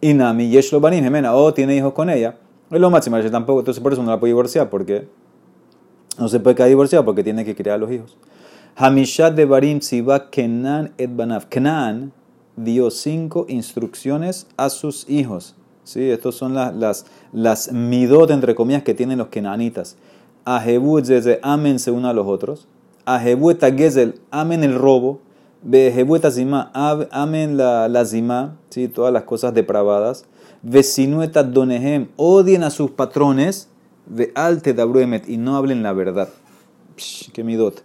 Y 0.01 0.15
Nami, 0.15 0.51
Yeshlo 0.51 0.81
Banin, 0.81 1.05
Gemena, 1.05 1.35
o 1.35 1.55
tiene 1.55 1.77
hijos 1.77 1.93
con 1.93 2.11
ella, 2.11 2.37
es 2.71 2.81
lo 2.81 2.91
máximo, 2.91 3.19
tampoco, 3.31 3.61
entonces 3.61 3.81
por 3.81 3.93
eso 3.93 4.03
no 4.03 4.11
la 4.11 4.19
puede 4.19 4.33
divorciar, 4.33 4.69
porque 4.69 5.07
no 6.19 6.29
se 6.29 6.41
puede 6.41 6.57
quedar 6.57 6.69
divorciada 6.69 7.05
porque 7.05 7.23
tiene 7.23 7.45
que 7.45 7.55
criar 7.55 7.77
a 7.77 7.79
los 7.79 7.91
hijos. 7.93 8.17
Hamishat 8.79 9.35
de 9.35 9.47
Barim 9.47 9.81
Siva 9.81 10.29
Kenan 10.31 10.93
et 10.99 11.09
Banav. 11.09 11.47
Kenan 11.49 12.13
dio 12.57 12.91
cinco 12.91 13.47
instrucciones 13.49 14.47
a 14.59 14.69
sus 14.69 15.09
hijos. 15.09 15.55
¿Sí? 15.83 16.11
Estas 16.11 16.35
son 16.35 16.53
las, 16.53 16.77
las, 16.77 17.07
las 17.33 17.73
midot, 17.73 18.31
entre 18.31 18.55
comillas, 18.55 18.83
que 18.83 18.93
tienen 18.93 19.17
los 19.17 19.29
kenanitas. 19.29 19.97
Ajebu 20.45 21.01
desde 21.01 21.41
amense 21.43 21.91
uno 21.91 22.09
a 22.09 22.13
los 22.13 22.27
otros. 22.27 22.69
Ajebu 23.07 23.55
gezel, 23.59 24.21
amen 24.31 24.63
el 24.63 24.75
robo. 24.75 25.21
Bejebu 25.63 26.19
zima, 26.31 26.71
amen 26.75 27.57
la, 27.57 27.89
la 27.89 28.05
zima, 28.05 28.59
¿sí? 28.69 28.89
todas 28.89 29.11
las 29.11 29.23
cosas 29.23 29.55
depravadas. 29.55 30.27
Vesinueta 30.61 31.43
donehem, 31.43 32.09
odien 32.17 32.63
a 32.63 32.69
sus 32.69 32.91
patrones. 32.91 33.71
Ve 34.05 34.33
alte 34.35 34.77
y 35.29 35.37
no 35.39 35.57
hablen 35.57 35.83
la 35.83 35.95
verdad. 35.95 36.29
Psh, 36.99 37.33
qué 37.33 37.43
midot. 37.43 37.83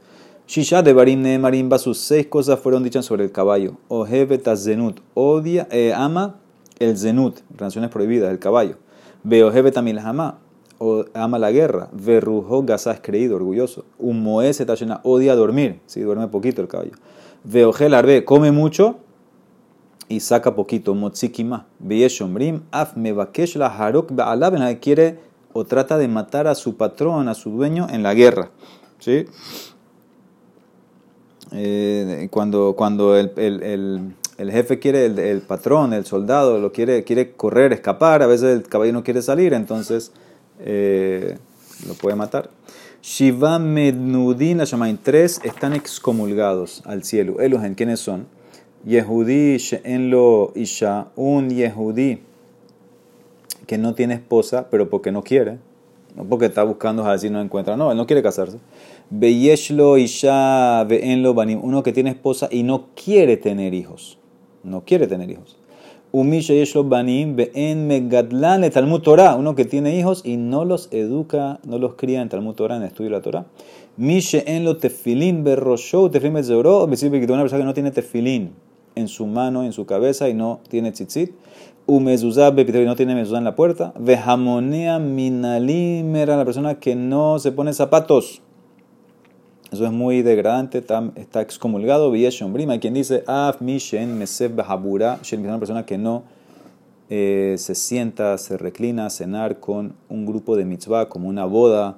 Shisha 0.51 0.83
de 0.83 0.91
Barim 0.91 1.39
Marimba, 1.39 1.79
sus 1.79 1.97
seis 1.97 2.27
cosas 2.27 2.59
fueron 2.59 2.83
dichas 2.83 3.05
sobre 3.05 3.23
el 3.23 3.31
caballo. 3.31 3.77
Ojebeta 3.87 4.57
Zenut, 4.57 4.99
odia, 5.13 5.65
eh, 5.71 5.93
ama 5.95 6.41
el 6.77 6.97
Zenut, 6.97 7.39
relaciones 7.55 7.89
prohibidas, 7.89 8.29
el 8.29 8.37
caballo. 8.37 8.75
Beojebeta 9.23 9.81
Milhama, 9.81 10.39
ama 11.13 11.39
la 11.39 11.53
guerra. 11.53 11.87
Verrujo 11.93 12.63
Gaza 12.63 12.91
es 12.91 12.99
creído, 12.99 13.37
orgulloso. 13.37 13.85
Umoe 13.97 14.51
llena, 14.51 14.99
odia 15.05 15.35
dormir, 15.35 15.79
si 15.85 16.01
duerme 16.01 16.27
poquito 16.27 16.61
el 16.61 16.67
caballo. 16.67 16.91
Veogel 17.45 17.93
Arbe, 17.93 18.25
come 18.25 18.51
mucho 18.51 18.97
y 20.09 20.19
saca 20.19 20.53
poquito. 20.53 20.93
Motzikima, 20.93 21.65
Beyeshomrim, 21.79 22.63
Af 22.71 22.97
Mebakesh 22.97 23.55
la 23.55 23.67
Harok 23.67 24.13
Baalaben, 24.13 24.75
quiere 24.79 25.17
o 25.53 25.63
trata 25.63 25.97
de 25.97 26.09
matar 26.09 26.47
a 26.47 26.55
su 26.55 26.75
patrón, 26.75 27.29
a 27.29 27.35
su 27.35 27.51
dueño 27.51 27.87
en 27.89 28.03
la 28.03 28.13
guerra. 28.13 28.51
¿Sí? 28.99 29.25
Eh, 31.53 32.27
cuando, 32.31 32.75
cuando 32.77 33.17
el, 33.17 33.31
el, 33.35 34.13
el, 34.37 34.51
jefe 34.51 34.79
quiere, 34.79 35.05
el, 35.05 35.41
patrón, 35.41 35.93
el 35.93 36.05
soldado, 36.05 36.59
lo 36.59 36.71
quiere, 36.71 37.03
quiere 37.03 37.31
correr, 37.33 37.73
escapar, 37.73 38.23
a 38.23 38.27
veces 38.27 38.55
el 38.57 38.63
caballo 38.63 38.93
no 38.93 39.03
quiere 39.03 39.21
salir, 39.21 39.53
entonces 39.53 40.11
eh, 40.59 41.37
lo 41.87 41.93
puede 41.95 42.15
matar. 42.15 42.49
Shiva 43.01 43.59
Mednudin, 43.59 44.59
llaman 44.59 44.99
tres, 45.01 45.41
están 45.43 45.73
excomulgados 45.73 46.83
al 46.85 47.03
cielo. 47.03 47.41
¿en 47.41 47.75
¿quiénes 47.75 47.99
son? 47.99 48.27
Yehudi 48.85 49.57
en 49.83 50.09
lo 50.09 50.53
Isha, 50.55 51.07
un 51.15 51.49
Yehudi 51.49 52.21
que 53.67 53.77
no 53.77 53.93
tiene 53.93 54.15
esposa, 54.15 54.67
pero 54.69 54.89
porque 54.89 55.11
no 55.11 55.23
quiere, 55.23 55.59
no 56.15 56.25
porque 56.25 56.45
está 56.45 56.63
buscando 56.63 57.05
a 57.05 57.17
si 57.17 57.29
no 57.29 57.41
encuentra, 57.41 57.77
no, 57.77 57.91
él 57.91 57.97
no 57.97 58.05
quiere 58.05 58.21
casarse. 58.21 58.57
Beyeshlo 59.09 59.97
Isha 59.97 60.83
lo 60.85 61.33
Banim, 61.33 61.59
uno 61.63 61.83
que 61.83 61.93
tiene 61.93 62.09
esposa 62.09 62.47
y 62.51 62.63
no 62.63 62.87
quiere 62.95 63.37
tener 63.37 63.73
hijos. 63.73 64.17
No 64.63 64.83
quiere 64.85 65.07
tener 65.07 65.29
hijos. 65.29 65.57
Umisha 66.13 66.53
Yeshlo 66.53 66.83
Banim 66.83 67.37
en 67.53 67.87
Megadlan 67.87 68.69
Talmud 68.69 69.01
Torah, 69.01 69.35
uno 69.35 69.55
que 69.55 69.63
tiene 69.63 69.97
hijos 69.97 70.23
y 70.25 70.35
no 70.35 70.65
los 70.65 70.89
educa, 70.91 71.61
no 71.65 71.77
los 71.77 71.95
cría 71.95 72.21
en 72.21 72.27
Talmud 72.27 72.53
Torah, 72.53 72.75
en 72.75 72.81
el 72.81 72.89
estudio 72.89 73.11
de 73.11 73.15
la 73.15 73.21
Torah. 73.21 73.45
Mishe 73.95 74.43
en 74.45 74.65
lo 74.65 74.75
tefilin 74.75 75.45
berrosho, 75.45 76.11
tefilin 76.11 76.33
betzoro, 76.33 76.85
que 76.89 77.05
una 77.07 77.41
persona 77.41 77.59
que 77.59 77.63
no 77.63 77.73
tiene 77.73 77.91
tefilin 77.91 78.51
en 78.95 79.07
su 79.07 79.25
mano, 79.25 79.63
en 79.63 79.71
su 79.71 79.85
cabeza 79.85 80.27
y 80.27 80.33
no 80.33 80.59
tiene 80.67 80.91
tzitzit. 80.91 81.31
Umezuzah 81.85 82.53
y 82.57 82.85
no 82.85 82.95
tiene 82.95 83.15
mezuzah 83.15 83.39
en 83.39 83.43
la 83.43 83.55
puerta. 83.55 83.93
Vejamonea 83.99 84.99
minalim 84.99 86.15
era 86.15 86.37
la 86.37 86.45
persona 86.45 86.79
que 86.79 86.95
no 86.95 87.39
se 87.39 87.51
pone 87.51 87.73
zapatos 87.73 88.41
eso 89.71 89.85
es 89.85 89.91
muy 89.93 90.21
degradante, 90.21 90.79
está, 90.79 91.41
excomulgado. 91.41 92.11
Hay 92.11 92.79
quien 92.81 92.93
dice, 92.93 93.23
Af 93.25 93.61
mishen 93.61 94.17
meseb 94.17 94.53
bahabura, 94.53 95.17
una 95.31 95.59
persona 95.59 95.85
que 95.85 95.97
no 95.97 96.23
eh, 97.09 97.55
se 97.57 97.73
sienta, 97.73 98.37
se 98.37 98.57
reclina 98.57 99.05
a 99.05 99.09
cenar 99.09 99.61
con 99.61 99.93
un 100.09 100.25
grupo 100.25 100.57
de 100.57 100.65
mitzvah, 100.65 101.07
como 101.07 101.29
una 101.29 101.45
boda 101.45 101.95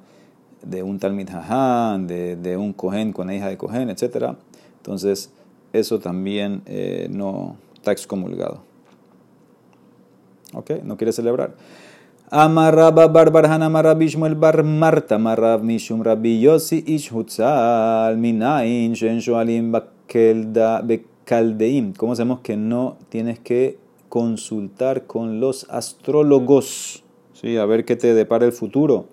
de 0.62 0.84
un 0.84 1.00
talmid 1.00 1.30
hahan, 1.30 2.06
de, 2.06 2.58
un 2.58 2.74
kohen 2.74 3.12
con 3.12 3.26
la 3.26 3.34
hija 3.34 3.50
de 3.50 3.58
kohen, 3.58 3.90
etc. 3.90 4.36
Entonces, 4.78 5.32
eso 5.74 5.98
también 5.98 6.62
eh, 6.68 7.08
no 7.10 7.56
está 7.74 7.92
excomulgado. 7.92 8.62
¿Ok? 10.54 10.72
No 10.84 10.98
quiere 10.98 11.12
celebrar. 11.12 11.56
Amarraba 12.30 13.08
Barbarhan 13.08 13.62
Amarrab 13.62 14.02
Ishmael 14.02 14.36
Bar 14.36 14.64
Marta 14.64 15.16
Amarrab 15.16 15.62
Mishum 15.62 16.02
Rabbi 16.02 16.42
Yossi 16.42 16.84
Ish 16.88 17.12
Minain 17.12 18.94
Shen 18.94 19.20
Shoalim 19.20 19.72
Bekaldeim. 19.72 21.94
¿Cómo 21.94 22.16
sabemos 22.16 22.40
que 22.40 22.58
no 22.58 22.98
tienes 23.10 23.40
que 23.40 23.78
consultar 24.10 25.06
con 25.06 25.40
los 25.40 25.70
astrólogos? 25.70 27.04
¿Sí? 27.34 27.58
A 27.58 27.66
ver 27.66 27.86
qué 27.86 27.96
te 27.96 28.14
depara 28.14 28.46
el 28.46 28.52
futuro. 28.52 29.06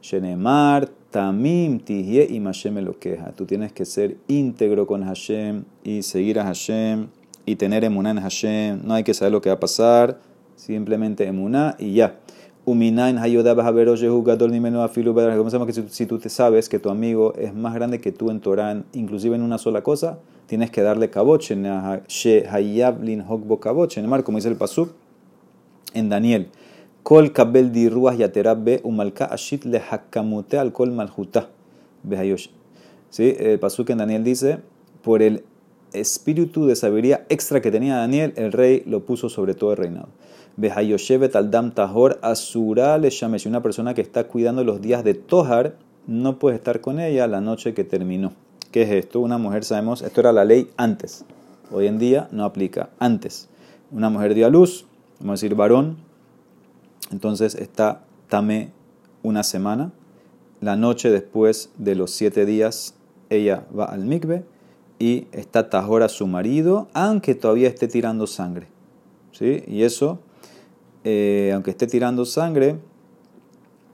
Shenemar 0.00 0.90
Tamim 1.10 1.80
tihye 1.80 2.28
y 2.30 2.40
Hashem 2.40 2.78
lo 2.78 2.98
queja. 2.98 3.32
Tú 3.32 3.46
tienes 3.46 3.72
que 3.72 3.84
ser 3.84 4.16
íntegro 4.28 4.86
con 4.86 5.02
Hashem 5.02 5.64
y 5.82 6.02
seguir 6.02 6.38
a 6.38 6.44
Hashem 6.44 7.08
y 7.44 7.56
tener 7.56 7.82
emuná 7.82 8.12
en 8.12 8.20
Hashem. 8.20 8.82
No 8.84 8.94
hay 8.94 9.02
que 9.02 9.12
saber 9.12 9.32
lo 9.32 9.40
que 9.40 9.48
va 9.48 9.56
a 9.56 9.60
pasar, 9.60 10.20
simplemente 10.60 11.26
emuná 11.26 11.76
y 11.78 11.94
ya. 11.94 12.16
Uminain 12.66 13.16
Comenzamos 13.16 15.66
que 15.66 15.72
si 15.72 16.06
tú 16.06 16.18
te 16.18 16.28
sabes 16.28 16.68
que 16.68 16.78
tu 16.78 16.90
amigo 16.90 17.32
es 17.34 17.54
más 17.54 17.74
grande 17.74 18.00
que 18.00 18.12
tú 18.12 18.30
en 18.30 18.40
Torán, 18.40 18.84
inclusive 18.92 19.34
en 19.34 19.42
una 19.42 19.56
sola 19.56 19.82
cosa, 19.82 20.18
tienes 20.46 20.70
que 20.70 20.82
darle 20.82 21.08
kaboche, 21.08 21.56
she 22.06 22.46
hayab 22.46 23.02
lin 23.02 23.24
hokbo 23.26 23.58
kaboche. 23.58 24.00
En 24.00 24.22
como 24.22 24.36
dice 24.36 24.48
el 24.48 24.56
pasuk 24.56 24.92
en 25.94 26.10
Daniel. 26.10 26.48
Kol 27.02 27.32
kabel 27.32 27.72
di 27.72 27.88
ruach 27.88 28.18
yaterab 28.18 28.68
umalka 28.82 29.24
ashit 29.24 29.64
le 29.64 29.78
hakamute 29.78 30.58
al 30.58 30.72
kol 30.72 30.92
malhuta 30.92 31.48
behayosh. 32.02 32.50
¿Sí? 33.08 33.34
El 33.38 33.58
pasuk 33.58 33.88
en 33.90 33.98
Daniel 33.98 34.22
dice, 34.22 34.58
por 35.02 35.22
el 35.22 35.42
espíritu 35.94 36.66
de 36.66 36.76
sabiduría 36.76 37.24
extra 37.30 37.62
que 37.62 37.70
tenía 37.70 37.96
Daniel, 37.96 38.34
el 38.36 38.52
rey 38.52 38.82
lo 38.86 39.00
puso 39.00 39.30
sobre 39.30 39.54
todo 39.54 39.72
el 39.72 39.78
reinado. 39.78 40.08
Behayoshevet 40.60 41.36
al 41.36 41.50
dam 41.50 41.72
tahor 41.72 42.18
asura 42.20 42.98
le 42.98 43.08
una 43.46 43.62
persona 43.62 43.94
que 43.94 44.02
está 44.02 44.24
cuidando 44.24 44.62
los 44.62 44.82
días 44.82 45.02
de 45.04 45.14
Tohar 45.14 45.76
no 46.06 46.38
puede 46.38 46.56
estar 46.56 46.82
con 46.82 47.00
ella 47.00 47.26
la 47.26 47.40
noche 47.40 47.72
que 47.72 47.82
terminó. 47.82 48.34
¿Qué 48.70 48.82
es 48.82 48.90
esto? 48.90 49.20
Una 49.20 49.38
mujer, 49.38 49.64
sabemos, 49.64 50.02
esto 50.02 50.20
era 50.20 50.32
la 50.32 50.44
ley 50.44 50.70
antes. 50.76 51.24
Hoy 51.72 51.86
en 51.86 51.98
día 51.98 52.28
no 52.30 52.44
aplica. 52.44 52.90
Antes, 52.98 53.48
una 53.90 54.10
mujer 54.10 54.34
dio 54.34 54.46
a 54.46 54.50
luz, 54.50 54.84
vamos 55.18 55.32
a 55.32 55.36
decir 55.42 55.56
varón, 55.56 55.96
entonces 57.10 57.54
está 57.54 58.02
tame 58.28 58.70
una 59.22 59.42
semana. 59.44 59.92
La 60.60 60.76
noche 60.76 61.10
después 61.10 61.70
de 61.78 61.94
los 61.94 62.10
siete 62.10 62.44
días, 62.44 62.94
ella 63.30 63.64
va 63.76 63.86
al 63.86 64.04
mikve 64.04 64.44
y 64.98 65.26
está 65.32 65.70
tajora 65.70 66.10
su 66.10 66.26
marido, 66.26 66.88
aunque 66.92 67.34
todavía 67.34 67.68
esté 67.68 67.88
tirando 67.88 68.26
sangre. 68.26 68.66
¿Sí? 69.32 69.64
Y 69.66 69.84
eso 69.84 70.18
eh, 71.04 71.50
aunque 71.54 71.70
esté 71.70 71.86
tirando 71.86 72.24
sangre, 72.24 72.76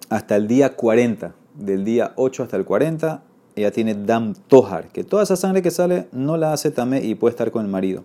hasta 0.09 0.37
el 0.37 0.47
día 0.49 0.77
40, 0.77 1.35
del 1.55 1.85
día 1.85 2.13
8 2.17 2.43
hasta 2.45 2.57
el 2.57 2.65
40, 2.65 3.23
ella 3.57 3.71
tiene 3.71 3.95
dam 3.95 4.35
tohar, 4.49 4.89
que 4.89 5.03
toda 5.03 5.23
esa 5.23 5.37
sangre 5.37 5.63
que 5.63 5.71
sale 5.71 6.09
no 6.13 6.37
la 6.37 6.53
hace 6.53 6.71
tamé 6.71 7.03
y 7.05 7.15
puede 7.15 7.31
estar 7.31 7.51
con 7.51 7.65
el 7.65 7.71
marido. 7.71 8.05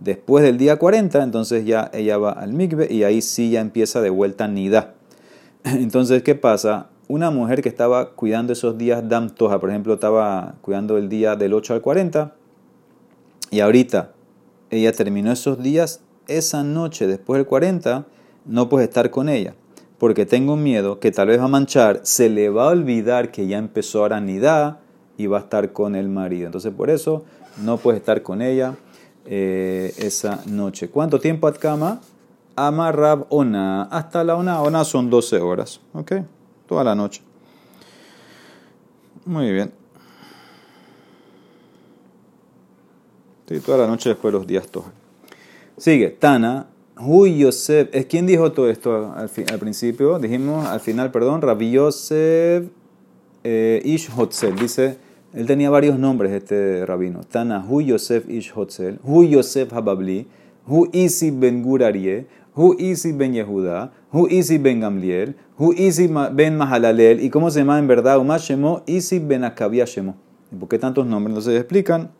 Después 0.00 0.42
del 0.42 0.58
día 0.58 0.76
40, 0.76 1.22
entonces 1.22 1.64
ya 1.64 1.88
ella 1.94 2.18
va 2.18 2.32
al 2.32 2.52
mikve 2.52 2.92
y 2.92 3.04
ahí 3.04 3.22
sí 3.22 3.50
ya 3.50 3.60
empieza 3.60 4.00
de 4.00 4.10
vuelta 4.10 4.48
nida. 4.48 4.94
Entonces, 5.64 6.24
¿qué 6.24 6.34
pasa? 6.34 6.88
Una 7.06 7.30
mujer 7.30 7.62
que 7.62 7.68
estaba 7.68 8.10
cuidando 8.16 8.52
esos 8.52 8.76
días 8.76 9.08
dam 9.08 9.30
tohar, 9.30 9.60
por 9.60 9.70
ejemplo, 9.70 9.94
estaba 9.94 10.56
cuidando 10.60 10.98
el 10.98 11.08
día 11.08 11.36
del 11.36 11.54
8 11.54 11.74
al 11.74 11.82
40, 11.82 12.34
y 13.52 13.60
ahorita 13.60 14.12
ella 14.70 14.92
terminó 14.92 15.30
esos 15.30 15.62
días, 15.62 16.00
esa 16.26 16.64
noche 16.64 17.06
después 17.06 17.38
del 17.38 17.46
40, 17.46 18.06
no 18.44 18.68
puedes 18.68 18.88
estar 18.88 19.10
con 19.10 19.28
ella, 19.28 19.54
porque 19.98 20.26
tengo 20.26 20.56
miedo 20.56 21.00
que 21.00 21.10
tal 21.10 21.28
vez 21.28 21.40
va 21.40 21.44
a 21.44 21.48
manchar, 21.48 22.00
se 22.02 22.28
le 22.28 22.48
va 22.48 22.64
a 22.64 22.68
olvidar 22.68 23.30
que 23.30 23.46
ya 23.46 23.58
empezó 23.58 24.04
aranidad 24.04 24.78
y 25.16 25.26
va 25.26 25.38
a 25.38 25.40
estar 25.40 25.72
con 25.72 25.94
el 25.94 26.08
marido. 26.08 26.46
Entonces 26.46 26.72
por 26.72 26.90
eso 26.90 27.24
no 27.62 27.76
puedes 27.76 28.00
estar 28.00 28.22
con 28.22 28.42
ella 28.42 28.74
eh, 29.24 29.94
esa 29.98 30.40
noche. 30.46 30.88
¿Cuánto 30.88 31.20
tiempo 31.20 31.46
at 31.46 31.56
cama? 31.58 32.00
Amarrab 32.56 33.26
ona. 33.30 33.84
Hasta 33.84 34.24
la 34.24 34.36
ona. 34.36 34.60
Ona 34.62 34.84
son 34.84 35.10
12 35.10 35.38
horas. 35.38 35.80
¿Ok? 35.92 36.12
Toda 36.66 36.84
la 36.84 36.94
noche. 36.94 37.22
Muy 39.24 39.52
bien. 39.52 39.72
Sí, 43.48 43.60
toda 43.60 43.78
la 43.78 43.86
noche 43.86 44.08
después 44.10 44.32
de 44.32 44.38
los 44.38 44.46
días 44.46 44.66
todos. 44.68 44.88
Sigue. 45.76 46.10
Tana. 46.10 46.66
Huy 47.04 47.36
Yosef, 47.36 47.88
¿quién 48.06 48.26
dijo 48.26 48.52
todo 48.52 48.70
esto 48.70 49.12
al, 49.16 49.28
principio? 49.58 50.20
Dijimos, 50.20 50.66
al 50.66 50.78
final, 50.78 51.10
perdón, 51.10 51.42
Rabbi 51.42 51.72
Yosef 51.72 52.66
eh, 53.42 53.82
Ish 53.84 54.08
Hotzel. 54.10 54.54
Dice, 54.54 54.98
él 55.34 55.46
tenía 55.46 55.68
varios 55.68 55.98
nombres, 55.98 56.30
este 56.30 56.86
rabino. 56.86 57.22
Tana, 57.28 57.66
Hu 57.68 57.82
Yosef 57.82 58.28
Ish 58.28 58.52
Hotzel, 58.52 59.00
Hu 59.02 59.24
Yosef 59.24 59.72
Hababli, 59.72 60.28
Hu 60.64 60.86
Isi 60.92 61.32
Ben 61.32 61.64
Gurarie, 61.64 62.26
Hu 62.54 62.76
Isi 62.78 63.10
Ben 63.10 63.32
Yehuda, 63.32 63.90
Hu 64.12 64.28
Isi 64.28 64.58
Ben 64.58 64.78
Gamliel, 64.78 65.34
Hu 65.58 65.72
Isi 65.72 66.08
Ben 66.32 66.56
Mahalalel. 66.56 67.20
¿Y 67.20 67.30
cómo 67.30 67.50
se 67.50 67.60
llama 67.60 67.80
en 67.80 67.88
verdad? 67.88 68.18
Umash 68.18 68.50
Shemo, 68.50 68.84
Isi 68.86 69.18
Ben 69.18 69.42
Akabia 69.42 69.86
Shemo. 69.86 70.14
¿Y 70.52 70.54
por 70.54 70.68
qué 70.68 70.78
tantos 70.78 71.04
nombres? 71.04 71.32
Entonces 71.32 71.58
explican 71.58 72.12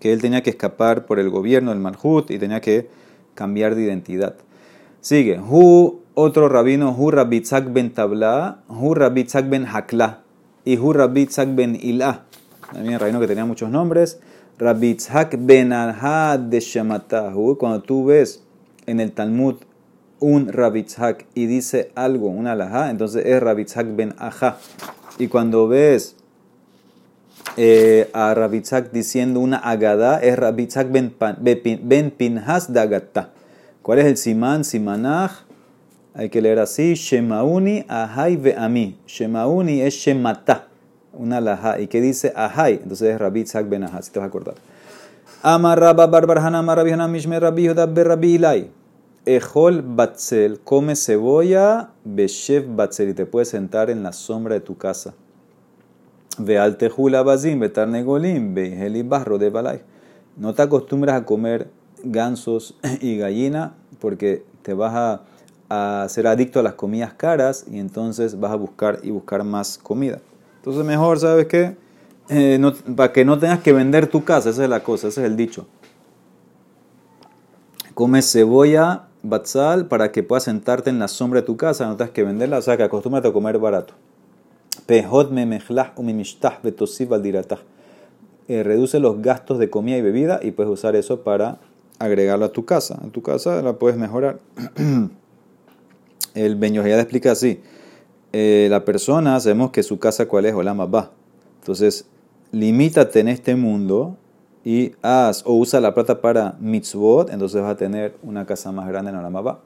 que 0.00 0.12
él 0.12 0.20
tenía 0.20 0.42
que 0.42 0.50
escapar 0.50 1.06
por 1.06 1.18
el 1.18 1.30
gobierno 1.30 1.70
del 1.70 1.80
Malhut 1.80 2.30
y 2.30 2.38
tenía 2.38 2.60
que 2.60 3.05
cambiar 3.36 3.76
de 3.76 3.82
identidad. 3.82 4.34
Sigue, 5.00 5.38
Hu, 5.38 6.00
otro 6.14 6.48
rabino, 6.48 6.90
Hu 6.90 7.12
Rabitzak 7.12 7.72
ben 7.72 7.92
Tabla, 7.92 8.62
Hu 8.66 8.94
Rabitzak 8.94 9.48
ben 9.48 9.66
Hakla 9.66 10.22
y 10.64 10.78
Hu 10.78 10.92
Rabitzak 10.92 11.54
ben 11.54 11.78
Ilá. 11.80 12.24
También 12.72 12.98
rabino 12.98 13.20
que 13.20 13.28
tenía 13.28 13.44
muchos 13.44 13.70
nombres. 13.70 14.18
Rabitzak 14.58 15.36
ben 15.38 15.72
Alha 15.72 16.38
de 16.38 16.58
Shematahu. 16.58 17.56
Cuando 17.56 17.82
tú 17.82 18.06
ves 18.06 18.42
en 18.86 18.98
el 18.98 19.12
Talmud 19.12 19.56
un 20.18 20.48
Rabitzak 20.48 21.26
y 21.34 21.46
dice 21.46 21.92
algo, 21.94 22.28
un 22.28 22.46
alajá, 22.46 22.90
entonces 22.90 23.24
es 23.26 23.40
Rabitzak 23.40 23.94
ben 23.94 24.14
Aja. 24.18 24.58
Y 25.18 25.28
cuando 25.28 25.68
ves 25.68 26.16
eh, 27.56 28.10
a 28.12 28.34
Rabitzak 28.34 28.92
diciendo 28.92 29.40
una 29.40 29.56
agada 29.56 30.18
es 30.20 30.36
Rabitzak 30.36 30.90
ben, 30.90 31.14
ben 31.82 32.10
Pinhas 32.10 32.72
de 32.72 32.80
Agatta. 32.80 33.30
¿Cuál 33.82 34.00
es 34.00 34.06
el 34.06 34.16
simán? 34.16 34.64
Simanach. 34.64 35.46
Hay 36.12 36.28
que 36.28 36.42
leer 36.42 36.58
así. 36.58 36.94
Shemauni 36.94 37.84
ahai 37.88 38.54
ami. 38.58 38.98
Shemauni 39.06 39.80
es 39.80 39.94
shemata. 39.94 40.66
Una 41.12 41.40
laha. 41.40 41.78
¿Y 41.78 41.86
qué 41.86 42.00
dice 42.00 42.32
ahai? 42.34 42.80
Entonces 42.82 43.14
es 43.14 43.18
Rabitzak 43.18 43.68
ben 43.68 43.84
Ahá. 43.84 44.02
Si 44.02 44.10
te 44.10 44.18
vas 44.18 44.26
a 44.26 44.28
acordar. 44.28 44.54
Amar 45.42 45.78
Rabba 45.78 46.06
Barbar 46.08 46.38
Hanama 46.38 46.74
Rabbi 46.74 46.90
Hanam 46.90 47.12
Mishme 47.12 47.38
Rabbi 47.38 47.62
Yehuda 47.62 47.86
Rabbi 47.86 48.34
Ilai. 48.34 48.70
Ejol 49.24 49.82
Batzel. 49.82 50.58
Come 50.64 50.96
cebolla. 50.96 51.90
Beshev 52.04 52.66
Batzel. 52.66 53.10
Y 53.10 53.14
te 53.14 53.24
puedes 53.24 53.50
sentar 53.50 53.88
en 53.88 54.02
la 54.02 54.12
sombra 54.12 54.54
de 54.54 54.60
tu 54.60 54.76
casa. 54.76 55.14
Ve 56.38 56.58
al 56.58 56.76
tejula 56.76 57.22
bazim, 57.22 57.60
betar 57.60 57.88
negolim, 57.88 58.54
ve 58.54 59.02
barro 59.04 59.38
de 59.38 59.50
balay. 59.50 59.80
No 60.36 60.54
te 60.54 60.62
acostumbras 60.62 61.20
a 61.20 61.24
comer 61.24 61.70
gansos 62.02 62.76
y 63.00 63.16
gallina 63.16 63.74
porque 64.00 64.44
te 64.62 64.74
vas 64.74 64.94
a, 64.94 65.22
a, 66.02 66.08
ser 66.08 66.26
adicto 66.26 66.60
a 66.60 66.62
las 66.62 66.74
comidas 66.74 67.14
caras 67.14 67.64
y 67.70 67.78
entonces 67.78 68.38
vas 68.38 68.52
a 68.52 68.56
buscar 68.56 69.00
y 69.02 69.10
buscar 69.10 69.44
más 69.44 69.78
comida. 69.78 70.18
Entonces 70.58 70.84
mejor, 70.84 71.18
¿sabes 71.18 71.46
qué? 71.46 71.76
Eh, 72.28 72.60
para 72.96 73.12
que 73.12 73.24
no 73.24 73.38
tengas 73.38 73.60
que 73.60 73.72
vender 73.72 74.08
tu 74.08 74.24
casa, 74.24 74.50
esa 74.50 74.64
es 74.64 74.70
la 74.70 74.82
cosa, 74.82 75.08
ese 75.08 75.22
es 75.22 75.26
el 75.26 75.36
dicho. 75.36 75.66
Come 77.94 78.20
cebolla, 78.20 79.04
batzal, 79.22 79.86
para 79.86 80.12
que 80.12 80.22
puedas 80.22 80.44
sentarte 80.44 80.90
en 80.90 80.98
la 80.98 81.08
sombra 81.08 81.40
de 81.40 81.46
tu 81.46 81.56
casa, 81.56 81.86
no 81.86 81.96
tengas 81.96 82.12
que 82.12 82.24
venderla, 82.24 82.58
o 82.58 82.62
sea 82.62 82.76
que 82.76 82.82
acostúmbrate 82.82 83.28
a 83.28 83.32
comer 83.32 83.58
barato. 83.58 83.94
Pejot 84.86 85.32
eh, 88.48 88.62
reduce 88.62 89.00
los 89.00 89.20
gastos 89.22 89.58
de 89.58 89.70
comida 89.70 89.96
y 89.96 90.02
bebida 90.02 90.38
y 90.42 90.52
puedes 90.52 90.72
usar 90.72 90.94
eso 90.94 91.22
para 91.22 91.58
agregarlo 91.98 92.44
a 92.44 92.52
tu 92.52 92.64
casa. 92.64 92.98
En 93.02 93.10
tu 93.10 93.22
casa 93.22 93.60
la 93.62 93.74
puedes 93.74 93.98
mejorar. 93.98 94.38
El 96.34 96.60
ya 96.60 97.00
explica 97.00 97.32
así. 97.32 97.60
Eh, 98.32 98.68
la 98.70 98.84
persona, 98.84 99.40
sabemos 99.40 99.70
que 99.70 99.82
su 99.82 99.98
casa 99.98 100.26
cuál 100.26 100.46
es, 100.46 100.54
Olama 100.54 100.84
va. 100.84 101.10
Entonces, 101.60 102.06
limítate 102.52 103.20
en 103.20 103.28
este 103.28 103.56
mundo 103.56 104.16
y 104.64 104.92
haz 105.02 105.42
o 105.46 105.54
usa 105.54 105.80
la 105.80 105.94
plata 105.94 106.20
para 106.20 106.56
mitzvot, 106.60 107.30
entonces 107.30 107.62
vas 107.62 107.72
a 107.72 107.76
tener 107.76 108.16
una 108.22 108.44
casa 108.46 108.72
más 108.72 108.86
grande 108.88 109.10
en 109.10 109.16
Olama 109.16 109.40
va. 109.40 109.60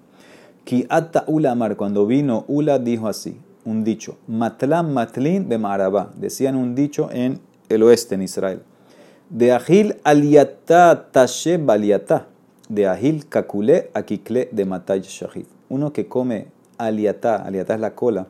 Ki 0.64 0.86
ata 0.88 1.24
ulamar, 1.26 1.76
cuando 1.76 2.06
vino 2.06 2.44
Ula 2.48 2.78
dijo 2.78 3.08
así, 3.08 3.36
un 3.64 3.84
dicho. 3.84 4.18
Matlam 4.26 4.92
matlin 4.92 5.48
de 5.48 5.58
Marabá. 5.58 6.10
Decían 6.16 6.56
un 6.56 6.74
dicho 6.74 7.08
en 7.12 7.40
el 7.68 7.82
oeste, 7.82 8.14
en 8.14 8.22
Israel. 8.22 8.62
De 9.28 9.52
Agil 9.52 9.96
aliata 10.04 11.10
tashe 11.12 11.58
baliata. 11.58 12.26
De 12.68 12.86
Agil 12.86 13.26
kakule 13.26 13.90
akikle 13.94 14.48
de 14.52 14.64
matay 14.64 15.00
shahid. 15.00 15.46
Uno 15.68 15.92
que 15.92 16.06
come 16.06 16.48
aliata, 16.78 17.36
aliata 17.36 17.74
es 17.74 17.80
la 17.80 17.94
cola 17.94 18.26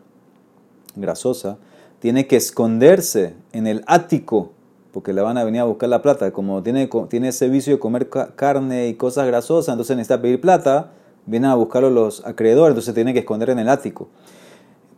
grasosa, 0.97 1.59
tiene 2.01 2.27
que 2.27 2.37
esconderse 2.37 3.35
en 3.53 3.67
el 3.67 3.85
ático 3.87 4.51
porque 4.93 5.13
le 5.13 5.23
van 5.23 5.39
a 5.39 5.45
venir 5.45 5.61
a 5.61 5.65
buscar 5.65 5.89
la 5.89 6.03
plata. 6.03 6.33
Como 6.33 6.63
tiene, 6.63 6.89
tiene 7.09 7.29
ese 7.29 7.49
vicio 7.49 7.75
de 7.75 7.79
comer 7.79 8.09
carne 8.09 8.89
y 8.89 8.95
cosas 8.95 9.27
grasosas, 9.27 9.73
entonces 9.73 9.97
necesita 9.97 10.21
pedir 10.21 10.41
plata, 10.41 10.91
vienen 11.27 11.51
a 11.51 11.55
buscarlo 11.55 11.91
los 11.91 12.27
acreedores, 12.27 12.73
entonces 12.73 12.95
tiene 12.95 13.13
que 13.13 13.21
esconder 13.21 13.51
en 13.51 13.61
el 13.61 13.69
ático. 13.69 14.09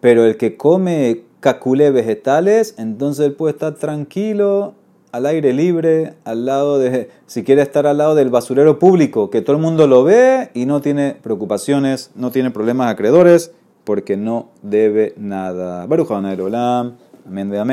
Pero 0.02 0.24
el 0.24 0.36
que 0.36 0.56
come 0.56 1.22
caculé 1.38 1.92
vegetales, 1.92 2.74
entonces 2.76 3.24
él 3.24 3.34
puede 3.34 3.52
estar 3.52 3.76
tranquilo, 3.76 4.74
al 5.12 5.26
aire 5.26 5.52
libre, 5.52 6.14
al 6.24 6.44
lado 6.44 6.80
de, 6.80 7.08
si 7.26 7.44
quiere 7.44 7.62
estar 7.62 7.86
al 7.86 7.98
lado 7.98 8.16
del 8.16 8.28
basurero 8.28 8.80
público, 8.80 9.30
que 9.30 9.42
todo 9.42 9.54
el 9.54 9.62
mundo 9.62 9.86
lo 9.86 10.02
ve 10.02 10.50
y 10.54 10.66
no 10.66 10.80
tiene 10.80 11.14
preocupaciones, 11.22 12.10
no 12.16 12.32
tiene 12.32 12.50
problemas 12.50 12.90
acreedores, 12.90 13.52
porque 13.84 14.16
no 14.16 14.48
debe 14.62 15.14
nada. 15.16 15.86
Baruch 15.86 16.10
Olam, 16.10 16.96
amén 17.24 17.50
de 17.50 17.58
amén. 17.60 17.70